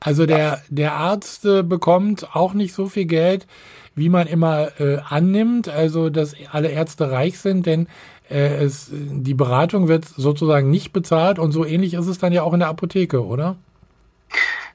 Also 0.00 0.26
der, 0.26 0.62
der 0.68 0.92
Arzt 0.92 1.44
äh, 1.44 1.62
bekommt 1.62 2.34
auch 2.34 2.52
nicht 2.52 2.74
so 2.74 2.88
viel 2.88 3.06
Geld, 3.06 3.46
wie 3.94 4.08
man 4.08 4.26
immer 4.26 4.78
äh, 4.80 4.98
annimmt, 5.08 5.68
also 5.68 6.10
dass 6.10 6.34
alle 6.50 6.68
Ärzte 6.68 7.10
reich 7.10 7.38
sind, 7.38 7.64
denn 7.64 7.88
äh, 8.28 8.64
es, 8.64 8.88
die 8.90 9.34
Beratung 9.34 9.88
wird 9.88 10.04
sozusagen 10.04 10.70
nicht 10.70 10.92
bezahlt 10.92 11.38
und 11.38 11.52
so 11.52 11.64
ähnlich 11.64 11.94
ist 11.94 12.06
es 12.06 12.18
dann 12.18 12.32
ja 12.32 12.42
auch 12.42 12.52
in 12.52 12.60
der 12.60 12.68
Apotheke, 12.68 13.24
oder? 13.24 13.56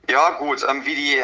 Ja, 0.10 0.32
gut, 0.40 0.66
ähm, 0.68 0.84
wie 0.86 0.96
die 0.96 1.18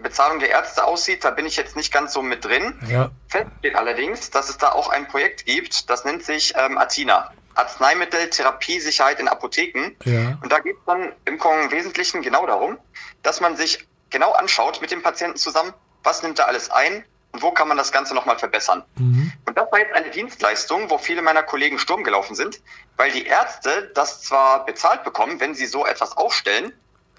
Bezahlung 0.00 0.40
der 0.40 0.50
Ärzte 0.50 0.84
aussieht, 0.84 1.24
da 1.24 1.30
bin 1.30 1.46
ich 1.46 1.56
jetzt 1.56 1.76
nicht 1.76 1.92
ganz 1.92 2.12
so 2.12 2.22
mit 2.22 2.44
drin. 2.44 2.78
Ja. 2.88 3.10
Fest 3.28 3.50
steht 3.58 3.76
allerdings, 3.76 4.30
dass 4.30 4.48
es 4.48 4.58
da 4.58 4.72
auch 4.72 4.88
ein 4.88 5.08
Projekt 5.08 5.46
gibt, 5.46 5.88
das 5.90 6.04
nennt 6.04 6.24
sich 6.24 6.54
ähm, 6.56 6.78
Athena. 6.78 7.32
Arzneimittel, 7.54 8.30
Therapiesicherheit 8.30 9.20
in 9.20 9.28
Apotheken. 9.28 9.96
Ja. 10.04 10.38
Und 10.42 10.50
da 10.50 10.60
geht 10.60 10.76
es 10.76 10.84
dann 10.86 11.12
im 11.24 11.40
Wesentlichen 11.70 12.22
genau 12.22 12.46
darum, 12.46 12.78
dass 13.22 13.40
man 13.40 13.56
sich 13.56 13.86
genau 14.08 14.32
anschaut 14.32 14.80
mit 14.80 14.90
dem 14.90 15.02
Patienten 15.02 15.36
zusammen, 15.36 15.72
was 16.02 16.22
nimmt 16.22 16.38
er 16.38 16.48
alles 16.48 16.70
ein 16.70 17.04
und 17.32 17.42
wo 17.42 17.52
kann 17.52 17.68
man 17.68 17.76
das 17.76 17.92
Ganze 17.92 18.14
nochmal 18.14 18.38
verbessern. 18.38 18.84
Mhm. 18.96 19.32
Und 19.46 19.58
das 19.58 19.70
war 19.70 19.78
jetzt 19.78 19.94
eine 19.94 20.10
Dienstleistung, 20.10 20.90
wo 20.90 20.98
viele 20.98 21.22
meiner 21.22 21.42
Kollegen 21.42 21.78
Sturm 21.78 22.02
gelaufen 22.02 22.34
sind, 22.34 22.60
weil 22.96 23.12
die 23.12 23.26
Ärzte 23.26 23.90
das 23.94 24.22
zwar 24.22 24.64
bezahlt 24.64 25.04
bekommen, 25.04 25.40
wenn 25.40 25.54
sie 25.54 25.66
so 25.66 25.86
etwas 25.86 26.16
aufstellen, 26.16 26.72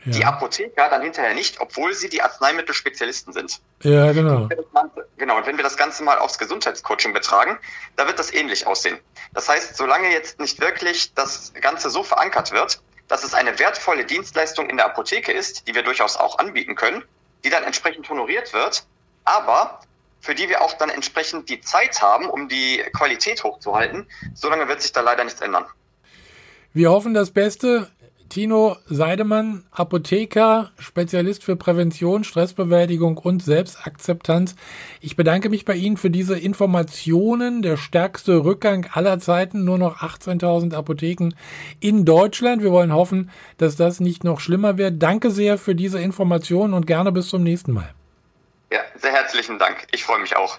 ja. 0.05 0.11
die 0.11 0.25
Apotheker 0.25 0.89
dann 0.89 1.01
hinterher 1.01 1.33
nicht, 1.33 1.59
obwohl 1.59 1.93
sie 1.93 2.09
die 2.09 2.21
Arzneimittelspezialisten 2.21 3.33
sind. 3.33 3.59
Ja, 3.83 4.11
genau. 4.11 4.49
Genau, 5.17 5.37
und 5.37 5.45
wenn 5.45 5.57
wir 5.57 5.63
das 5.63 5.77
Ganze 5.77 6.03
mal 6.03 6.17
aufs 6.17 6.39
Gesundheitscoaching 6.39 7.13
betragen, 7.13 7.59
da 7.95 8.07
wird 8.07 8.17
das 8.17 8.33
ähnlich 8.33 8.65
aussehen. 8.65 8.97
Das 9.33 9.47
heißt, 9.47 9.77
solange 9.77 10.11
jetzt 10.11 10.39
nicht 10.39 10.59
wirklich 10.59 11.13
das 11.13 11.53
Ganze 11.53 11.89
so 11.89 12.03
verankert 12.03 12.51
wird, 12.51 12.81
dass 13.07 13.23
es 13.23 13.33
eine 13.33 13.59
wertvolle 13.59 14.05
Dienstleistung 14.05 14.69
in 14.69 14.77
der 14.77 14.87
Apotheke 14.87 15.31
ist, 15.31 15.67
die 15.67 15.75
wir 15.75 15.83
durchaus 15.83 16.17
auch 16.17 16.39
anbieten 16.39 16.75
können, 16.75 17.03
die 17.43 17.49
dann 17.49 17.63
entsprechend 17.63 18.09
honoriert 18.09 18.53
wird, 18.53 18.85
aber 19.25 19.81
für 20.21 20.33
die 20.33 20.49
wir 20.49 20.61
auch 20.61 20.73
dann 20.73 20.89
entsprechend 20.89 21.49
die 21.49 21.61
Zeit 21.61 22.01
haben, 22.01 22.29
um 22.29 22.47
die 22.47 22.83
Qualität 22.93 23.43
hochzuhalten, 23.43 24.07
solange 24.33 24.67
wird 24.67 24.81
sich 24.81 24.91
da 24.91 25.01
leider 25.01 25.23
nichts 25.23 25.41
ändern. 25.41 25.65
Wir 26.73 26.89
hoffen 26.89 27.13
das 27.13 27.31
Beste. 27.31 27.91
Tino 28.31 28.77
Seidemann, 28.85 29.65
Apotheker, 29.71 30.71
Spezialist 30.79 31.43
für 31.43 31.57
Prävention, 31.57 32.23
Stressbewältigung 32.23 33.17
und 33.17 33.43
Selbstakzeptanz. 33.43 34.55
Ich 35.01 35.17
bedanke 35.17 35.49
mich 35.49 35.65
bei 35.65 35.75
Ihnen 35.75 35.97
für 35.97 36.09
diese 36.09 36.39
Informationen. 36.39 37.61
Der 37.61 37.75
stärkste 37.75 38.45
Rückgang 38.45 38.87
aller 38.93 39.19
Zeiten, 39.19 39.65
nur 39.65 39.77
noch 39.77 39.97
18.000 39.97 40.73
Apotheken 40.73 41.33
in 41.81 42.05
Deutschland. 42.05 42.63
Wir 42.63 42.71
wollen 42.71 42.93
hoffen, 42.93 43.29
dass 43.57 43.75
das 43.75 43.99
nicht 43.99 44.23
noch 44.23 44.39
schlimmer 44.39 44.77
wird. 44.77 45.03
Danke 45.03 45.29
sehr 45.29 45.57
für 45.57 45.75
diese 45.75 45.99
Informationen 45.99 46.73
und 46.73 46.87
gerne 46.87 47.11
bis 47.11 47.27
zum 47.27 47.43
nächsten 47.43 47.73
Mal. 47.73 47.93
Ja, 48.71 48.79
sehr 48.95 49.11
herzlichen 49.11 49.59
Dank. 49.59 49.87
Ich 49.91 50.05
freue 50.05 50.21
mich 50.21 50.37
auch. 50.37 50.57